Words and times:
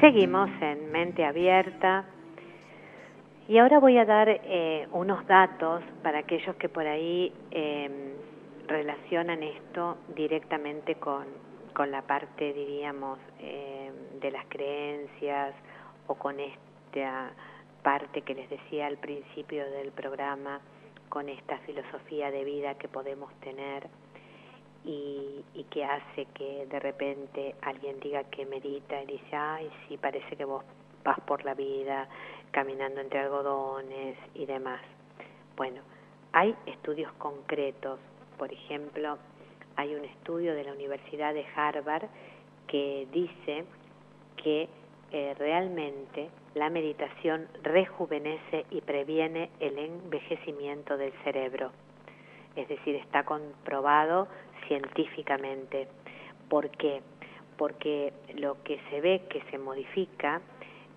Seguimos 0.00 0.48
en 0.62 0.90
mente 0.90 1.26
abierta. 1.26 2.06
Y 3.46 3.58
ahora 3.58 3.78
voy 3.80 3.98
a 3.98 4.06
dar 4.06 4.30
eh, 4.30 4.88
unos 4.92 5.26
datos 5.26 5.82
para 6.02 6.20
aquellos 6.20 6.56
que 6.56 6.70
por 6.70 6.86
ahí 6.86 7.30
em, 7.50 8.14
relacionan 8.66 9.42
esto 9.42 9.98
directamente 10.16 10.94
con, 10.94 11.26
con 11.74 11.90
la 11.90 12.00
parte, 12.00 12.54
diríamos, 12.54 13.18
em, 13.40 14.20
de 14.20 14.30
las 14.30 14.46
creencias 14.46 15.52
o 16.06 16.14
con 16.14 16.40
esta 16.40 17.32
parte 17.82 18.22
que 18.22 18.34
les 18.34 18.48
decía 18.48 18.86
al 18.86 18.96
principio 18.96 19.70
del 19.70 19.92
programa, 19.92 20.60
con 21.10 21.28
esta 21.28 21.58
filosofía 21.58 22.30
de 22.30 22.44
vida 22.44 22.78
que 22.78 22.88
podemos 22.88 23.30
tener 23.40 23.86
y, 24.84 25.44
y, 25.54 25.64
que 25.64 25.84
hace 25.84 26.24
que 26.34 26.66
de 26.66 26.80
repente 26.80 27.54
alguien 27.62 28.00
diga 28.00 28.24
que 28.24 28.46
medita 28.46 29.02
y 29.02 29.06
dice, 29.06 29.36
ay, 29.36 29.70
sí, 29.86 29.98
parece 29.98 30.36
que 30.36 30.44
vos 30.44 30.64
vas 31.04 31.20
por 31.20 31.44
la 31.44 31.54
vida 31.54 32.08
caminando 32.50 33.00
entre 33.00 33.20
algodones 33.20 34.16
y 34.34 34.46
demás. 34.46 34.80
Bueno, 35.56 35.82
hay 36.32 36.54
estudios 36.66 37.12
concretos, 37.14 37.98
por 38.38 38.52
ejemplo, 38.52 39.18
hay 39.76 39.94
un 39.94 40.04
estudio 40.04 40.54
de 40.54 40.64
la 40.64 40.72
Universidad 40.72 41.34
de 41.34 41.44
Harvard 41.54 42.08
que 42.66 43.06
dice 43.12 43.64
que 44.36 44.68
eh, 45.12 45.34
realmente 45.38 46.30
la 46.54 46.70
meditación 46.70 47.48
rejuvenece 47.62 48.66
y 48.70 48.80
previene 48.80 49.50
el 49.60 49.78
envejecimiento 49.78 50.96
del 50.96 51.12
cerebro. 51.24 51.72
Es 52.56 52.68
decir, 52.68 52.96
está 52.96 53.24
comprobado 53.24 54.28
científicamente. 54.70 55.88
¿Por 56.48 56.70
qué? 56.70 57.02
Porque 57.58 58.12
lo 58.36 58.62
que 58.62 58.80
se 58.88 59.00
ve 59.00 59.22
que 59.28 59.42
se 59.50 59.58
modifica 59.58 60.40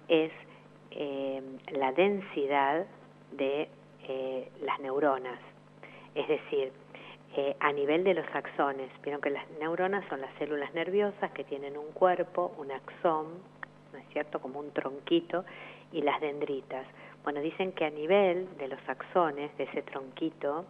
es 0.08 0.32
eh, 0.92 1.42
la 1.72 1.92
densidad 1.92 2.86
de 3.32 3.68
eh, 4.08 4.52
las 4.62 4.80
neuronas. 4.80 5.40
Es 6.14 6.28
decir, 6.28 6.72
eh, 7.36 7.56
a 7.60 7.72
nivel 7.72 8.04
de 8.04 8.14
los 8.14 8.28
axones, 8.36 8.92
vieron 9.02 9.20
que 9.20 9.32
las 9.32 9.50
neuronas 9.60 10.08
son 10.08 10.22
las 10.22 10.32
células 10.38 10.72
nerviosas 10.76 11.32
que 11.32 11.44
tienen 11.44 11.76
un 11.76 11.92
cuerpo, 11.94 12.54
un 12.60 12.72
axón, 12.72 13.26
¿no 13.92 13.98
es 13.98 14.06
cierto?, 14.10 14.40
como 14.40 14.60
un 14.60 14.72
tronquito, 14.72 15.46
y 15.92 16.04
las 16.04 16.22
dendritas. 16.22 16.86
Bueno, 17.24 17.42
dicen 17.42 17.72
que 17.72 17.86
a 17.86 17.90
nivel 17.90 18.56
de 18.58 18.68
los 18.68 18.80
axones, 18.88 19.56
de 19.58 19.64
ese 19.64 19.82
tronquito, 19.82 20.66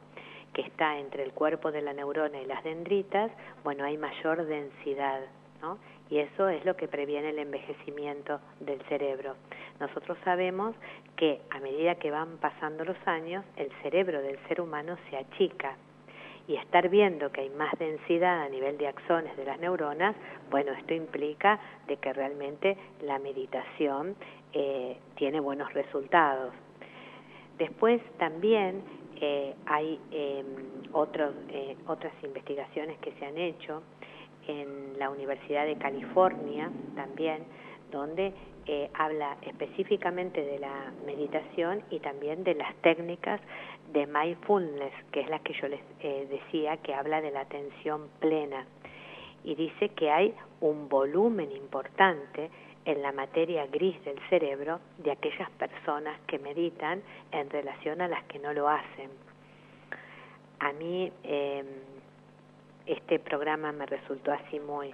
que 0.54 0.62
está 0.62 1.00
entre 1.00 1.24
el 1.24 1.34
cuerpo 1.34 1.72
de 1.72 1.82
la 1.82 1.94
neurona 1.94 2.40
y 2.40 2.46
las 2.46 2.64
dendritas, 2.64 3.32
bueno, 3.64 3.84
hay 3.84 3.98
mayor 3.98 4.46
densidad, 4.46 5.22
¿no? 5.62 5.78
Y 6.10 6.20
eso 6.20 6.48
es 6.50 6.64
lo 6.64 6.76
que 6.76 6.88
previene 6.88 7.30
el 7.30 7.40
envejecimiento 7.40 8.40
del 8.60 8.80
cerebro. 8.84 9.36
Nosotros 9.80 10.18
sabemos 10.24 10.76
que 11.16 11.42
a 11.50 11.60
medida 11.60 11.96
que 11.96 12.12
van 12.12 12.38
pasando 12.38 12.86
los 12.86 12.98
años, 13.06 13.44
el 13.56 13.72
cerebro 13.82 14.22
del 14.22 14.38
ser 14.48 14.62
humano 14.62 14.98
se 15.10 15.18
achica. 15.18 15.76
Y 16.48 16.56
estar 16.56 16.90
viendo 16.90 17.32
que 17.32 17.42
hay 17.42 17.50
más 17.52 17.74
densidad 17.80 18.42
a 18.42 18.50
nivel 18.50 18.78
de 18.78 18.88
axones 18.88 19.36
de 19.38 19.46
las 19.46 19.60
neuronas, 19.60 20.16
bueno, 20.52 20.74
esto 20.74 20.94
implica 20.94 21.60
de 21.88 21.96
que 21.98 22.12
realmente 22.12 22.78
la 23.02 23.18
meditación 23.18 24.16
eh, 24.52 24.98
tiene 25.16 25.40
buenos 25.40 25.74
resultados. 25.74 26.54
Después 27.58 28.02
también 28.18 28.84
eh, 29.20 29.56
hay 29.66 30.00
em, 30.12 30.46
eh, 31.50 31.78
otras 31.88 32.14
investigaciones 32.24 32.98
que 33.00 33.12
se 33.14 33.26
han 33.26 33.38
hecho 33.38 33.84
en 34.48 35.00
la 35.00 35.10
Universidad 35.10 35.66
de 35.66 35.76
California 35.78 36.70
también, 36.96 37.44
donde 37.92 38.34
eh, 38.66 38.90
habla 38.94 39.38
específicamente 39.42 40.44
de 40.44 40.60
la 40.60 40.92
meditación 41.06 41.84
y 41.90 42.00
también 42.00 42.44
de 42.44 42.56
las 42.56 42.74
técnicas 42.78 43.40
de 43.92 44.08
mindfulness, 44.08 44.94
que 45.12 45.22
es 45.22 45.30
la 45.30 45.40
que 45.40 45.54
yo 45.54 45.68
les 45.68 45.82
decía, 46.30 46.78
que 46.78 46.94
habla 46.94 47.22
de 47.22 47.32
la 47.32 47.42
atención 47.42 48.10
plena. 48.20 48.66
Y 49.44 49.56
dice 49.56 49.90
que 49.90 50.10
hay 50.10 50.34
un 50.62 50.88
volumen 50.88 51.52
importante 51.52 52.50
en 52.86 53.02
la 53.02 53.12
materia 53.12 53.66
gris 53.68 54.04
del 54.04 54.20
cerebro 54.30 54.80
de 54.98 55.12
aquellas 55.12 55.50
personas 55.52 56.20
que 56.28 56.40
meditan 56.40 57.02
en 57.32 57.50
relación 57.50 58.02
a 58.02 58.08
las 58.08 58.24
que 58.26 58.40
no 58.40 58.54
lo 58.54 58.68
hacen. 58.68 59.10
A 60.60 60.74
mí 60.74 61.12
em, 61.24 61.66
este 62.86 63.20
programa 63.20 63.72
me 63.72 63.86
resultó 63.86 64.32
así 64.32 64.60
muy 64.60 64.94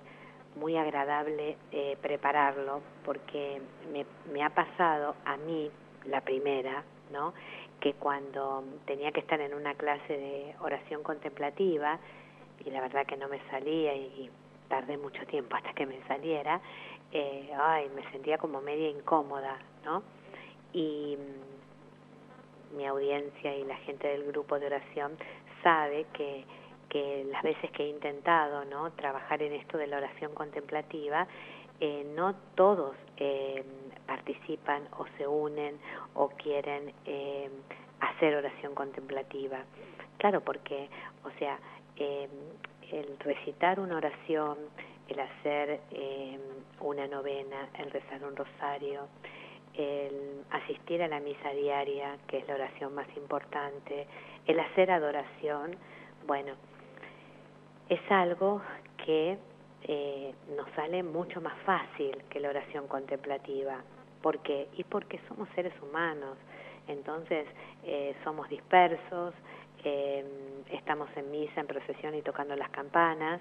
muy 0.55 0.75
agradable 0.77 1.57
eh, 1.71 1.95
prepararlo 2.01 2.81
porque 3.05 3.61
me, 3.91 4.05
me 4.31 4.43
ha 4.43 4.49
pasado 4.49 5.15
a 5.23 5.37
mí 5.37 5.69
la 6.05 6.21
primera, 6.21 6.83
¿no? 7.11 7.33
Que 7.79 7.93
cuando 7.93 8.63
tenía 8.85 9.11
que 9.11 9.19
estar 9.21 9.39
en 9.39 9.53
una 9.53 9.75
clase 9.75 10.17
de 10.17 10.55
oración 10.59 11.03
contemplativa 11.03 11.99
y 12.65 12.71
la 12.71 12.81
verdad 12.81 13.05
que 13.05 13.15
no 13.15 13.29
me 13.29 13.39
salía 13.49 13.95
y 13.95 14.29
tardé 14.67 14.97
mucho 14.97 15.25
tiempo 15.25 15.55
hasta 15.55 15.73
que 15.73 15.85
me 15.85 15.99
saliera, 16.07 16.61
eh, 17.11 17.51
ay, 17.57 17.89
me 17.95 18.09
sentía 18.11 18.37
como 18.37 18.61
media 18.61 18.89
incómoda, 18.89 19.57
¿no? 19.83 20.03
Y 20.73 21.17
mm, 21.17 22.77
mi 22.77 22.85
audiencia 22.85 23.55
y 23.55 23.63
la 23.63 23.75
gente 23.77 24.07
del 24.07 24.25
grupo 24.25 24.59
de 24.59 24.67
oración 24.67 25.17
sabe 25.63 26.05
que, 26.13 26.45
que 26.89 27.25
las 27.31 27.43
veces 27.43 27.71
que 27.71 27.83
he 27.83 27.89
intentado, 27.89 28.65
¿no? 28.65 28.91
Trabajar 28.91 29.41
en 29.41 29.53
esto 29.53 29.77
de 29.77 29.87
la 29.87 29.97
oración 29.97 30.33
contemplativa, 30.33 31.27
eh, 31.79 32.05
no 32.15 32.35
todos 32.55 32.95
eh, 33.17 33.63
participan 34.05 34.87
o 34.97 35.05
se 35.17 35.25
unen 35.27 35.77
o 36.13 36.29
quieren 36.29 36.93
eh, 37.05 37.49
hacer 38.01 38.35
oración 38.35 38.75
contemplativa. 38.75 39.63
Claro, 40.17 40.41
porque, 40.41 40.89
o 41.23 41.31
sea, 41.39 41.57
eh, 41.95 42.27
el 42.91 43.19
recitar 43.19 43.79
una 43.79 43.97
oración, 43.97 44.57
el 45.09 45.19
hacer 45.19 45.79
eh, 45.91 46.39
una 46.81 47.07
novena, 47.07 47.69
el 47.77 47.91
rezar 47.91 48.23
un 48.23 48.35
rosario, 48.35 49.07
el 49.73 50.43
asistir 50.51 51.01
a 51.01 51.07
la 51.07 51.19
misa 51.19 51.49
diaria, 51.51 52.17
que 52.27 52.39
es 52.39 52.47
la 52.47 52.55
oración 52.55 52.93
más 52.95 53.07
importante, 53.15 54.07
el 54.45 54.59
hacer 54.59 54.91
adoración, 54.91 55.75
bueno, 56.25 56.53
es 57.87 57.99
algo 58.09 58.61
que 59.05 59.37
eh, 59.83 60.33
nos 60.55 60.69
sale 60.75 61.01
mucho 61.03 61.41
más 61.41 61.57
fácil 61.65 62.23
que 62.29 62.39
la 62.39 62.49
oración 62.49 62.87
contemplativa. 62.87 63.81
¿Por 64.21 64.39
qué? 64.39 64.67
Y 64.77 64.83
porque 64.83 65.19
somos 65.27 65.47
seres 65.55 65.73
humanos, 65.81 66.37
entonces 66.87 67.47
eh, 67.83 68.15
somos 68.23 68.49
dispersos, 68.49 69.33
eh, 69.83 70.25
estamos 70.71 71.09
en 71.15 71.31
misa, 71.31 71.61
en 71.61 71.67
procesión 71.67 72.13
y 72.15 72.21
tocando 72.21 72.55
las 72.55 72.69
campanas, 72.69 73.39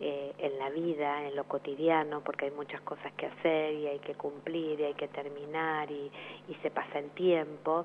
eh, 0.00 0.32
en 0.38 0.58
la 0.58 0.70
vida, 0.70 1.26
en 1.26 1.36
lo 1.36 1.44
cotidiano, 1.44 2.20
porque 2.22 2.46
hay 2.46 2.50
muchas 2.50 2.80
cosas 2.80 3.12
que 3.14 3.26
hacer 3.26 3.74
y 3.74 3.86
hay 3.86 3.98
que 4.00 4.14
cumplir 4.14 4.80
y 4.80 4.84
hay 4.84 4.94
que 4.94 5.08
terminar 5.08 5.90
y, 5.90 6.10
y 6.48 6.54
se 6.62 6.70
pasa 6.70 6.98
el 6.98 7.10
tiempo. 7.10 7.84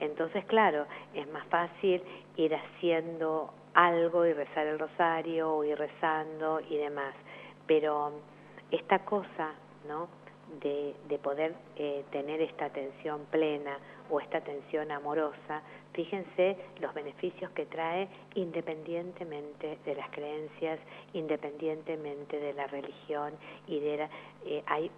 Entonces, 0.00 0.44
claro, 0.46 0.86
es 1.14 1.26
más 1.30 1.46
fácil 1.46 2.02
ir 2.36 2.54
haciendo 2.54 3.52
algo 3.74 4.26
y 4.26 4.32
rezar 4.32 4.66
el 4.66 4.78
rosario 4.78 5.54
o 5.54 5.64
ir 5.64 5.78
rezando 5.78 6.60
y 6.68 6.76
demás. 6.76 7.14
Pero 7.66 8.12
esta 8.70 9.00
cosa, 9.00 9.54
¿no? 9.86 10.08
De, 10.60 10.94
de 11.08 11.18
poder 11.18 11.54
eh, 11.76 12.04
tener 12.10 12.40
esta 12.42 12.66
atención 12.66 13.24
plena 13.30 13.78
o 14.10 14.20
esta 14.20 14.38
atención 14.38 14.90
amorosa, 14.90 15.62
Fíjense 15.94 16.56
los 16.80 16.92
beneficios 16.92 17.52
que 17.52 17.66
trae 17.66 18.08
independientemente 18.34 19.78
de 19.84 19.94
las 19.94 20.10
creencias, 20.10 20.80
independientemente 21.12 22.40
de 22.40 22.52
la 22.52 22.66
religión 22.66 23.32
y 23.68 23.78
de 23.78 24.08
eh, 24.44 24.62
hay, 24.66 24.90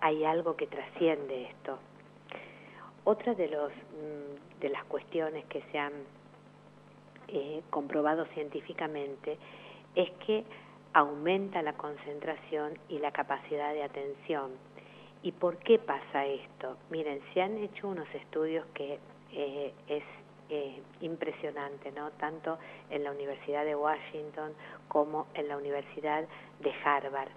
hay, 0.00 0.24
algo 0.24 0.56
que 0.56 0.66
trasciende 0.66 1.44
esto. 1.44 1.78
Otra 3.04 3.34
de, 3.34 3.48
los, 3.48 3.70
mm, 3.70 4.60
de 4.60 4.68
las 4.68 4.84
cuestiones 4.86 5.44
que 5.44 5.62
se 5.70 5.78
han 5.78 5.92
eh, 7.28 7.62
comprobado 7.70 8.24
científicamente 8.34 9.38
es 9.94 10.10
que 10.26 10.44
aumenta 10.92 11.62
la 11.62 11.74
concentración 11.74 12.76
y 12.88 12.98
la 12.98 13.12
capacidad 13.12 13.72
de 13.72 13.84
atención. 13.84 14.50
¿Y 15.22 15.30
por 15.32 15.58
qué 15.58 15.78
pasa 15.78 16.26
esto? 16.26 16.76
Miren, 16.90 17.20
se 17.32 17.42
han 17.42 17.58
hecho 17.58 17.86
unos 17.86 18.12
estudios 18.12 18.66
que 18.74 18.98
eh, 19.32 19.72
es 19.88 20.04
eh, 20.48 20.80
impresionante, 21.00 21.90
¿no? 21.92 22.10
Tanto 22.12 22.58
en 22.90 23.04
la 23.04 23.10
Universidad 23.10 23.64
de 23.64 23.74
Washington 23.74 24.52
como 24.88 25.26
en 25.34 25.48
la 25.48 25.56
Universidad 25.56 26.24
de 26.60 26.72
Harvard. 26.84 27.30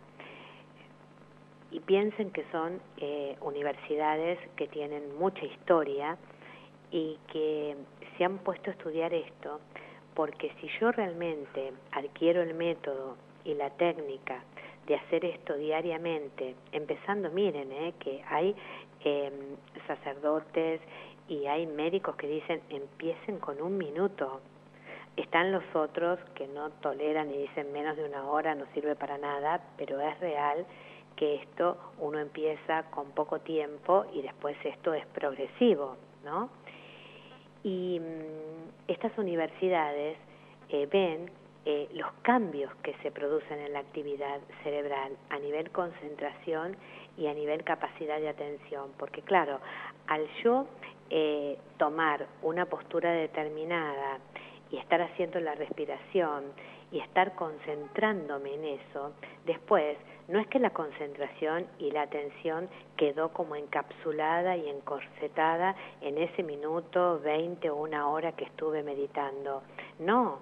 Y 1.72 1.80
piensen 1.82 2.32
que 2.32 2.46
son 2.52 2.82
eh, 2.98 3.36
universidades 3.42 4.40
que 4.56 4.68
tienen 4.68 5.18
mucha 5.18 5.44
historia 5.46 6.18
y 6.92 7.18
que 7.32 7.76
se 8.18 8.26
han 8.26 8.40
puesto 8.40 8.70
a 8.70 8.74
estudiar 8.74 9.14
esto 9.14 9.60
porque 10.20 10.52
si 10.60 10.68
yo 10.80 10.92
realmente 10.92 11.72
adquiero 11.92 12.42
el 12.42 12.54
método 12.54 13.16
y 13.46 13.54
la 13.54 13.70
técnica 13.70 14.44
de 14.86 14.96
hacer 14.96 15.24
esto 15.24 15.56
diariamente, 15.56 16.56
empezando, 16.72 17.30
miren, 17.32 17.72
eh, 17.72 17.94
que 18.00 18.22
hay 18.28 18.54
eh, 19.06 19.32
sacerdotes 19.88 20.82
y 21.30 21.46
hay 21.46 21.68
médicos 21.68 22.16
que 22.16 22.28
dicen 22.28 22.62
empiecen 22.70 23.40
con 23.40 23.62
un 23.62 23.78
minuto. 23.78 24.42
Están 25.16 25.52
los 25.52 25.64
otros 25.74 26.20
que 26.34 26.48
no 26.48 26.70
toleran 26.82 27.32
y 27.32 27.38
dicen 27.38 27.72
menos 27.72 27.96
de 27.96 28.04
una 28.04 28.26
hora 28.26 28.56
no 28.56 28.66
sirve 28.74 28.96
para 28.96 29.18
nada, 29.18 29.62
pero 29.78 30.00
es 30.02 30.20
real 30.20 30.66
que 31.16 31.36
esto 31.36 31.78
uno 32.00 32.20
empieza 32.20 32.84
con 32.92 33.12
poco 33.12 33.40
tiempo 33.40 34.06
y 34.14 34.22
después 34.22 34.58
esto 34.64 34.94
es 34.94 35.06
progresivo, 35.08 35.98
¿no? 36.24 36.50
Y 37.64 38.00
mm, 38.00 38.90
estas 38.90 39.18
universidades 39.18 40.18
eh, 40.70 40.88
ven 40.92 41.30
eh, 41.66 41.90
los 41.94 42.12
cambios 42.22 42.74
que 42.84 42.96
se 43.04 43.12
producen 43.12 43.60
en 43.60 43.74
la 43.74 43.80
actividad 43.80 44.40
cerebral 44.64 45.18
a 45.30 45.40
nivel 45.40 45.72
concentración 45.72 46.76
y 47.18 47.28
a 47.28 47.34
nivel 47.34 47.64
capacidad 47.64 48.20
de 48.20 48.30
atención, 48.30 48.92
porque 48.98 49.22
claro, 49.22 49.60
al 50.08 50.26
yo 50.44 50.68
eh, 51.10 51.58
tomar 51.78 52.28
una 52.42 52.66
postura 52.66 53.12
determinada 53.12 54.20
y 54.72 54.78
estar 54.78 55.02
haciendo 55.02 55.40
la 55.40 55.56
respiración 55.56 56.46
y 56.92 57.00
estar 57.00 57.36
concentrándome 57.36 58.54
en 58.54 58.66
eso, 58.66 59.12
después 59.46 59.98
no 60.30 60.40
es 60.40 60.48
que 60.48 60.60
la 60.60 60.70
concentración 60.70 61.66
y 61.80 61.90
la 61.92 62.04
atención 62.04 62.70
quedó 62.96 63.30
como 63.30 63.56
encapsulada 63.56 64.56
y 64.56 64.70
encorsetada 64.70 65.76
en 66.02 66.20
ese 66.20 66.44
minuto, 66.44 67.20
20 67.20 67.70
o 67.72 67.76
una 67.76 68.08
hora 68.08 68.32
que 68.34 68.46
estuve 68.46 68.84
meditando. 68.84 69.64
No, 69.98 70.38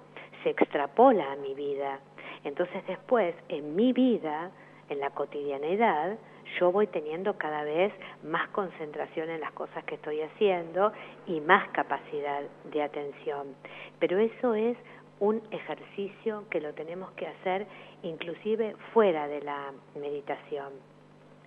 extrapola 0.52 1.32
a 1.32 1.36
mi 1.36 1.54
vida. 1.54 2.00
Entonces 2.44 2.86
después, 2.88 3.36
en 3.50 3.76
mi 3.76 3.94
vida, 3.94 4.52
en 4.90 5.00
la 5.00 5.10
cotidianidad, 5.12 6.18
yo 6.60 6.72
voy 6.72 6.88
teniendo 6.88 7.38
cada 7.38 7.64
vez 7.64 7.94
más 8.24 8.48
concentración 8.50 9.30
en 9.30 9.42
las 9.42 9.52
cosas 9.52 9.84
que 9.84 9.96
estoy 9.96 10.22
haciendo 10.22 10.92
y 11.26 11.42
más 11.42 11.68
capacidad 11.70 12.42
de 12.72 12.82
atención. 12.82 13.56
Pero 14.00 14.18
eso 14.18 14.56
es 14.56 14.78
un 15.20 15.42
ejercicio 15.52 16.46
que 16.50 16.62
lo 16.62 16.74
tenemos 16.74 17.12
que 17.12 17.28
hacer 17.28 17.66
inclusive 18.04 18.76
fuera 18.94 19.28
de 19.28 19.42
la 19.42 19.74
meditación. 19.96 20.74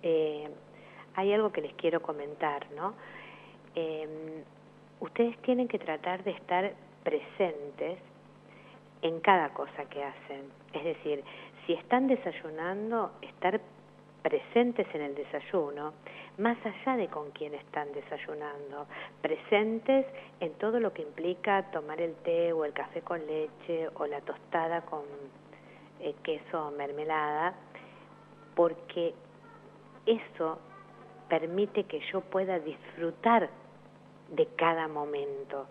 Eh, 0.03 0.49
hay 1.15 1.33
algo 1.33 1.51
que 1.51 1.61
les 1.61 1.73
quiero 1.73 2.01
comentar, 2.01 2.67
¿no? 2.75 2.93
Eh, 3.75 4.43
ustedes 4.99 5.37
tienen 5.41 5.67
que 5.67 5.79
tratar 5.79 6.23
de 6.23 6.31
estar 6.31 6.73
presentes 7.03 7.97
en 9.01 9.19
cada 9.21 9.49
cosa 9.49 9.85
que 9.89 10.03
hacen. 10.03 10.51
Es 10.73 10.83
decir, 10.83 11.23
si 11.65 11.73
están 11.73 12.07
desayunando, 12.07 13.11
estar 13.21 13.59
presentes 14.21 14.87
en 14.93 15.01
el 15.01 15.15
desayuno, 15.15 15.93
más 16.37 16.57
allá 16.65 16.95
de 16.95 17.07
con 17.07 17.31
quién 17.31 17.53
están 17.55 17.91
desayunando, 17.93 18.87
presentes 19.21 20.05
en 20.39 20.53
todo 20.53 20.79
lo 20.79 20.93
que 20.93 21.01
implica 21.01 21.63
tomar 21.71 21.99
el 21.99 22.15
té 22.15 22.53
o 22.53 22.65
el 22.65 22.73
café 22.73 23.01
con 23.01 23.25
leche 23.25 23.89
o 23.95 24.05
la 24.05 24.21
tostada 24.21 24.81
con 24.81 25.03
eh, 25.99 26.15
queso 26.23 26.67
o 26.67 26.71
mermelada, 26.71 27.53
porque 28.55 29.13
eso 30.05 30.59
permite 31.29 31.85
que 31.85 31.99
yo 32.11 32.21
pueda 32.21 32.59
disfrutar 32.59 33.49
de 34.29 34.45
cada 34.55 34.87
momento. 34.87 35.67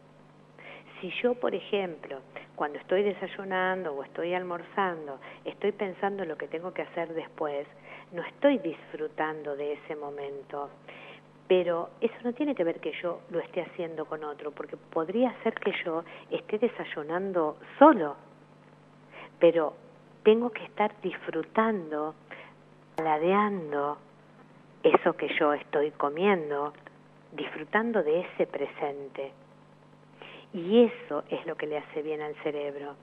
Si 1.01 1.11
yo, 1.23 1.35
por 1.35 1.55
ejemplo, 1.55 2.21
cuando 2.61 2.79
estoy 2.79 3.03
desayunando 3.03 3.95
o 3.95 4.05
estoy 4.05 4.35
almorzando, 4.35 5.19
estoy 5.47 5.73
pensando 5.73 6.25
en 6.25 6.29
lo 6.29 6.37
que 6.37 6.47
tengo 6.47 6.75
que 6.75 6.83
hacer 6.83 7.15
después, 7.15 7.67
no 8.13 8.23
estoy 8.23 8.59
disfrutando 8.59 9.57
de 9.57 9.73
ese 9.73 9.97
momento. 9.97 10.69
Pero 11.49 11.89
eso 12.03 12.13
no 12.23 12.35
tiene 12.35 12.55
que 12.55 12.63
ver 12.63 12.79
que 12.79 12.93
yo 13.01 13.23
lo 13.31 13.39
esté 13.41 13.63
haciendo 13.63 14.05
con 14.05 14.25
otro, 14.25 14.51
porque 14.51 14.77
podría 14.77 15.35
ser 15.43 15.55
que 15.55 15.73
yo 15.87 16.05
esté 16.31 16.59
desayunando 16.59 17.57
solo, 17.79 18.17
pero 19.39 19.73
tengo 20.23 20.51
que 20.51 20.65
estar 20.65 20.93
disfrutando, 21.01 22.15
ladeando 23.03 23.97
eso 24.83 25.15
que 25.15 25.35
yo 25.39 25.55
estoy 25.55 25.93
comiendo, 25.93 26.75
disfrutando 27.33 28.03
de 28.03 28.21
ese 28.21 28.47
presente. 28.47 29.33
Y 30.53 30.85
eso 30.85 31.23
es 31.31 31.45
lo 31.47 31.57
que 31.57 31.67
le 31.67 31.79
hace 31.79 32.03
bien 32.03 32.21
al 32.21 32.35
cerebro. 32.43 32.95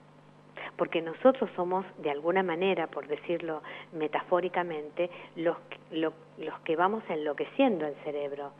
Porque 0.76 1.00
nosotros 1.00 1.50
somos, 1.56 1.84
de 1.98 2.10
alguna 2.10 2.42
manera, 2.42 2.88
por 2.88 3.06
decirlo 3.06 3.62
metafóricamente, 3.92 5.10
los, 5.36 5.56
los 5.90 6.60
que 6.64 6.76
vamos 6.76 7.02
enloqueciendo 7.08 7.86
el 7.86 7.94
cerebro. 8.04 8.52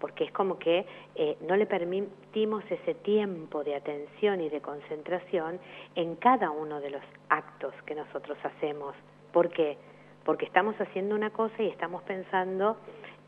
Porque 0.00 0.24
es 0.24 0.32
como 0.32 0.58
que 0.58 0.84
eh, 1.14 1.38
no 1.40 1.56
le 1.56 1.64
permitimos 1.64 2.62
ese 2.70 2.94
tiempo 2.94 3.64
de 3.64 3.76
atención 3.76 4.42
y 4.42 4.50
de 4.50 4.60
concentración 4.60 5.58
en 5.94 6.16
cada 6.16 6.50
uno 6.50 6.80
de 6.80 6.90
los 6.90 7.02
actos 7.30 7.72
que 7.86 7.94
nosotros 7.94 8.36
hacemos. 8.44 8.94
¿Por 9.32 9.48
qué? 9.48 9.78
Porque 10.24 10.44
estamos 10.44 10.78
haciendo 10.78 11.14
una 11.14 11.30
cosa 11.30 11.62
y 11.62 11.68
estamos 11.68 12.02
pensando 12.02 12.76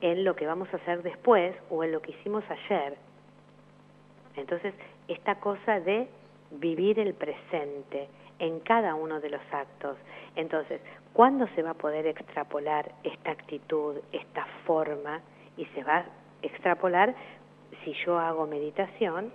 en 0.02 0.25
lo 0.25 0.37
que 0.37 0.46
vamos 0.46 0.69
a 0.75 0.76
hacer 0.76 1.02
después 1.02 1.56
o 1.70 1.82
en 1.82 1.93
lo 1.93 2.02
que 2.02 2.11
hicimos 2.11 2.44
ayer 2.50 2.99
entonces, 4.38 4.72
esta 5.08 5.37
cosa 5.37 5.81
de 5.81 6.08
vivir 6.50 6.99
el 6.99 7.14
presente 7.14 8.08
en 8.38 8.60
cada 8.60 8.94
uno 8.94 9.20
de 9.20 9.31
los 9.31 9.40
actos. 9.50 9.96
Entonces, 10.37 10.81
¿cuándo 11.12 11.49
se 11.55 11.62
va 11.62 11.70
a 11.70 11.75
poder 11.75 12.06
extrapolar 12.06 12.93
esta 13.02 13.32
actitud, 13.32 13.96
esta 14.12 14.46
forma? 14.64 15.20
Y 15.56 15.64
se 15.66 15.82
va 15.82 15.99
a 15.99 16.06
extrapolar 16.43 17.14
si 17.84 17.93
yo 18.05 18.19
hago 18.19 18.46
meditación, 18.46 19.32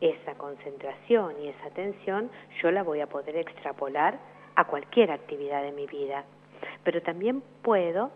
esa 0.00 0.34
concentración 0.34 1.34
y 1.42 1.48
esa 1.48 1.66
atención, 1.66 2.30
yo 2.62 2.70
la 2.70 2.82
voy 2.84 3.00
a 3.00 3.08
poder 3.08 3.36
extrapolar 3.36 4.18
a 4.54 4.64
cualquier 4.64 5.10
actividad 5.10 5.62
de 5.62 5.72
mi 5.72 5.86
vida. 5.86 6.24
Pero 6.84 7.02
también 7.02 7.42
puedo 7.62 8.10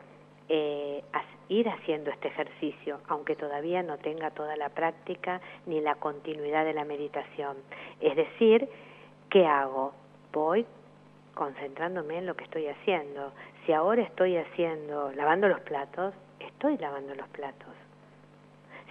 eh, 0.48 1.02
ir 1.48 1.68
haciendo 1.68 2.10
este 2.10 2.28
ejercicio, 2.28 3.00
aunque 3.08 3.36
todavía 3.36 3.82
no 3.82 3.98
tenga 3.98 4.30
toda 4.30 4.56
la 4.56 4.68
práctica 4.68 5.40
ni 5.66 5.80
la 5.80 5.96
continuidad 5.96 6.64
de 6.64 6.74
la 6.74 6.84
meditación. 6.84 7.56
Es 8.00 8.16
decir, 8.16 8.68
¿qué 9.30 9.46
hago? 9.46 9.92
Voy 10.32 10.66
concentrándome 11.34 12.18
en 12.18 12.26
lo 12.26 12.36
que 12.36 12.44
estoy 12.44 12.66
haciendo. 12.68 13.32
Si 13.64 13.72
ahora 13.72 14.02
estoy 14.02 14.36
haciendo, 14.36 15.12
lavando 15.12 15.48
los 15.48 15.60
platos, 15.60 16.14
estoy 16.40 16.78
lavando 16.78 17.14
los 17.14 17.28
platos. 17.28 17.74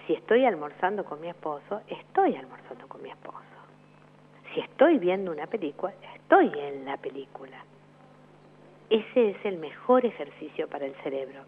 Si 0.06 0.14
estoy 0.14 0.44
almorzando 0.44 1.04
con 1.04 1.20
mi 1.20 1.28
esposo, 1.28 1.82
estoy 1.86 2.34
almorzando 2.36 2.88
con 2.88 3.02
mi 3.02 3.10
esposo. 3.10 3.38
Si 4.52 4.60
estoy 4.60 4.98
viendo 4.98 5.30
una 5.30 5.46
película, 5.46 5.92
estoy 6.14 6.52
en 6.58 6.84
la 6.84 6.96
película. 6.96 7.64
Ese 8.90 9.30
es 9.30 9.44
el 9.44 9.58
mejor 9.58 10.04
ejercicio 10.04 10.68
para 10.68 10.84
el 10.84 10.94
cerebro. 10.96 11.44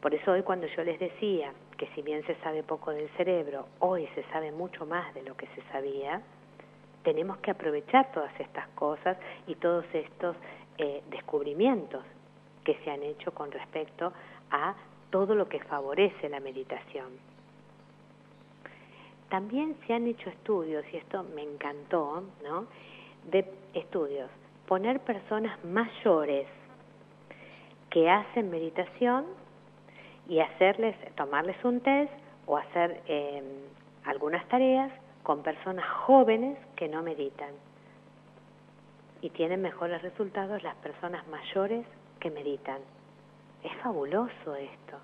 Por 0.00 0.14
eso 0.14 0.32
hoy 0.32 0.42
cuando 0.42 0.66
yo 0.66 0.84
les 0.84 0.98
decía 0.98 1.52
que 1.76 1.88
si 1.94 2.02
bien 2.02 2.24
se 2.26 2.34
sabe 2.36 2.62
poco 2.62 2.90
del 2.90 3.08
cerebro, 3.10 3.66
hoy 3.80 4.08
se 4.14 4.22
sabe 4.24 4.52
mucho 4.52 4.86
más 4.86 5.12
de 5.14 5.22
lo 5.22 5.36
que 5.36 5.46
se 5.48 5.62
sabía, 5.72 6.22
tenemos 7.02 7.38
que 7.38 7.50
aprovechar 7.50 8.10
todas 8.12 8.32
estas 8.40 8.68
cosas 8.68 9.16
y 9.46 9.54
todos 9.54 9.84
estos 9.92 10.36
eh, 10.78 11.02
descubrimientos 11.10 12.04
que 12.64 12.74
se 12.84 12.90
han 12.90 13.02
hecho 13.02 13.32
con 13.32 13.50
respecto 13.50 14.12
a 14.50 14.74
todo 15.10 15.34
lo 15.34 15.48
que 15.48 15.60
favorece 15.60 16.28
la 16.28 16.40
meditación. 16.40 17.10
También 19.28 19.76
se 19.86 19.94
han 19.94 20.06
hecho 20.06 20.28
estudios, 20.30 20.84
y 20.92 20.96
esto 20.96 21.24
me 21.34 21.42
encantó, 21.42 22.22
¿no? 22.44 22.66
De 23.30 23.44
estudios 23.74 24.30
poner 24.66 25.00
personas 25.00 25.64
mayores 25.64 26.46
que 27.90 28.10
hacen 28.10 28.50
meditación 28.50 29.26
y 30.28 30.40
hacerles, 30.40 30.96
tomarles 31.14 31.62
un 31.64 31.80
test 31.80 32.12
o 32.46 32.56
hacer 32.56 33.00
em, 33.06 33.44
algunas 34.04 34.46
tareas 34.48 34.90
con 35.22 35.42
personas 35.42 35.84
jóvenes 36.06 36.58
que 36.76 36.88
no 36.88 37.02
meditan. 37.02 37.50
Y 39.20 39.30
tienen 39.30 39.62
mejores 39.62 40.02
resultados 40.02 40.62
las 40.62 40.76
personas 40.76 41.26
mayores 41.28 41.84
que 42.20 42.30
meditan. 42.30 42.78
Es 43.62 43.74
fabuloso 43.82 44.54
esto, 44.54 44.98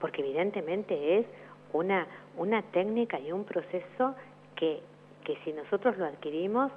porque 0.00 0.22
evidentemente 0.22 1.18
es 1.18 1.26
una, 1.72 2.06
una 2.36 2.62
técnica 2.62 3.18
y 3.18 3.32
un 3.32 3.44
proceso 3.44 4.14
que, 4.54 4.80
que 5.24 5.36
si 5.44 5.52
nosotros 5.52 5.96
lo 5.96 6.04
adquirimos, 6.04 6.70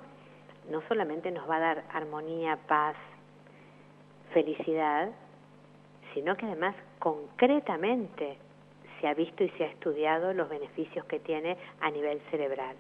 no 0.72 0.82
solamente 0.88 1.30
nos 1.32 1.48
va 1.48 1.58
a 1.58 1.60
dar 1.60 1.84
armonía, 1.94 2.58
paz, 2.68 2.96
felicidad, 4.34 5.10
sino 6.14 6.36
que 6.36 6.46
además 6.46 6.76
concretamente 7.00 8.38
se 9.00 9.08
ha 9.08 9.14
visto 9.14 9.44
y 9.44 9.50
se 9.52 9.66
ha 9.66 9.68
estudiado 9.68 10.34
los 10.34 10.50
beneficios 10.50 11.06
que 11.06 11.20
tiene 11.20 11.58
a 11.82 11.92
nivel 11.92 12.20
cerebral. 12.32 12.76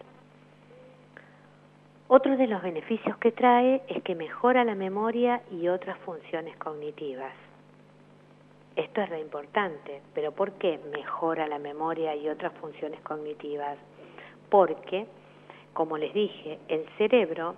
Otro 2.07 2.37
de 2.37 2.45
los 2.45 2.61
beneficios 2.61 3.17
que 3.17 3.31
trae 3.31 3.81
es 3.87 4.03
que 4.03 4.13
mejora 4.13 4.63
la 4.63 4.75
memoria 4.75 5.41
y 5.51 5.67
otras 5.67 5.97
funciones 5.99 6.55
cognitivas. 6.57 7.33
Esto 8.75 9.01
es 9.01 9.09
re 9.09 9.21
importante, 9.21 10.01
pero 10.13 10.31
¿por 10.31 10.51
qué 10.53 10.79
mejora 10.91 11.47
la 11.47 11.57
memoria 11.57 12.15
y 12.15 12.29
otras 12.29 12.53
funciones 12.59 13.01
cognitivas? 13.01 13.77
Porque, 14.49 15.07
como 15.73 15.97
les 15.97 16.13
dije, 16.13 16.59
el 16.67 16.85
cerebro, 16.97 17.55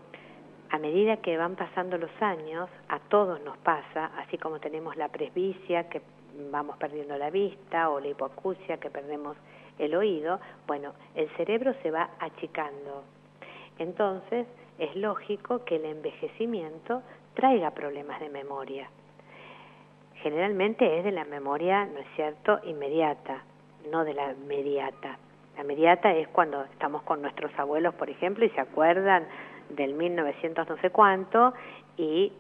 a 0.70 0.78
medida 0.78 1.18
que 1.18 1.38
van 1.38 1.56
pasando 1.56 1.98
los 1.98 2.12
años, 2.22 2.70
a 2.88 3.00
todos 3.00 3.42
nos 3.42 3.58
pasa, 3.58 4.12
así 4.18 4.38
como 4.38 4.60
tenemos 4.60 4.96
la 4.96 5.10
presbicia, 5.10 5.90
que 5.90 6.02
vamos 6.52 6.78
perdiendo 6.78 7.18
la 7.18 7.30
vista, 7.30 7.90
o 7.90 8.00
la 8.00 8.08
hipoacusia, 8.08 8.78
que 8.78 8.90
perdemos 8.90 9.38
el 9.80 9.96
oído, 9.96 10.40
bueno, 10.66 10.94
el 11.16 11.30
cerebro 11.38 11.74
se 11.84 11.92
va 11.92 12.10
achicando. 12.20 13.04
Entonces, 13.78 14.48
es 14.80 14.96
lógico 14.96 15.64
que 15.66 15.76
el 15.76 15.86
envejecimiento 15.86 17.04
traiga 17.36 17.72
problemas 17.72 18.20
de 18.20 18.30
memoria 18.30 18.90
generalmente 20.22 20.98
es 20.98 21.04
de 21.04 21.12
la 21.12 21.26
memoria, 21.26 21.86
¿no 21.86 22.00
es 22.00 22.08
cierto?, 22.16 22.60
inmediata, 22.66 23.44
no 23.92 24.04
de 24.04 24.14
la 24.14 24.34
mediata. 24.48 25.18
La 25.56 25.64
mediata 25.64 26.14
es 26.14 26.28
cuando 26.30 26.64
estamos 26.66 27.04
con 27.04 27.22
nuestros 27.22 27.52
abuelos, 27.58 27.94
por 27.96 28.10
ejemplo, 28.10 28.46
y 28.46 28.50
se 28.50 28.62
acuerdan 28.62 29.26
del 29.70 29.94
1900 29.94 30.68
no 30.70 30.78
sé 30.78 30.90
cuánto 30.92 31.54
y 31.98 32.32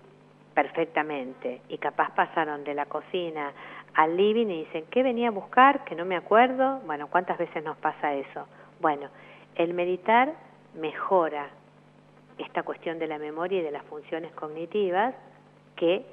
perfectamente. 0.53 1.61
Y 1.69 1.77
capaz 1.77 2.11
pasaron 2.13 2.63
de 2.63 2.73
la 2.73 2.85
cocina 2.85 3.51
al 3.97 4.15
living 4.15 4.45
y 4.45 4.59
dicen, 4.65 4.85
¿qué 4.91 5.01
venía 5.01 5.29
a 5.29 5.31
buscar? 5.31 5.83
Que 5.83 5.95
no 5.95 6.05
me 6.05 6.15
acuerdo. 6.15 6.79
Bueno, 6.85 7.07
¿cuántas 7.07 7.39
veces 7.39 7.63
nos 7.63 7.75
pasa 7.77 8.13
eso? 8.13 8.47
Bueno, 8.79 9.09
el 9.55 9.73
meditar 9.73 10.33
mejora 10.75 11.49
esta 12.37 12.61
cuestión 12.61 12.99
de 12.99 13.07
la 13.07 13.17
memoria 13.17 13.59
y 13.59 13.63
de 13.63 13.71
las 13.71 13.83
funciones 13.85 14.31
cognitivas 14.33 15.15
que 15.75 16.05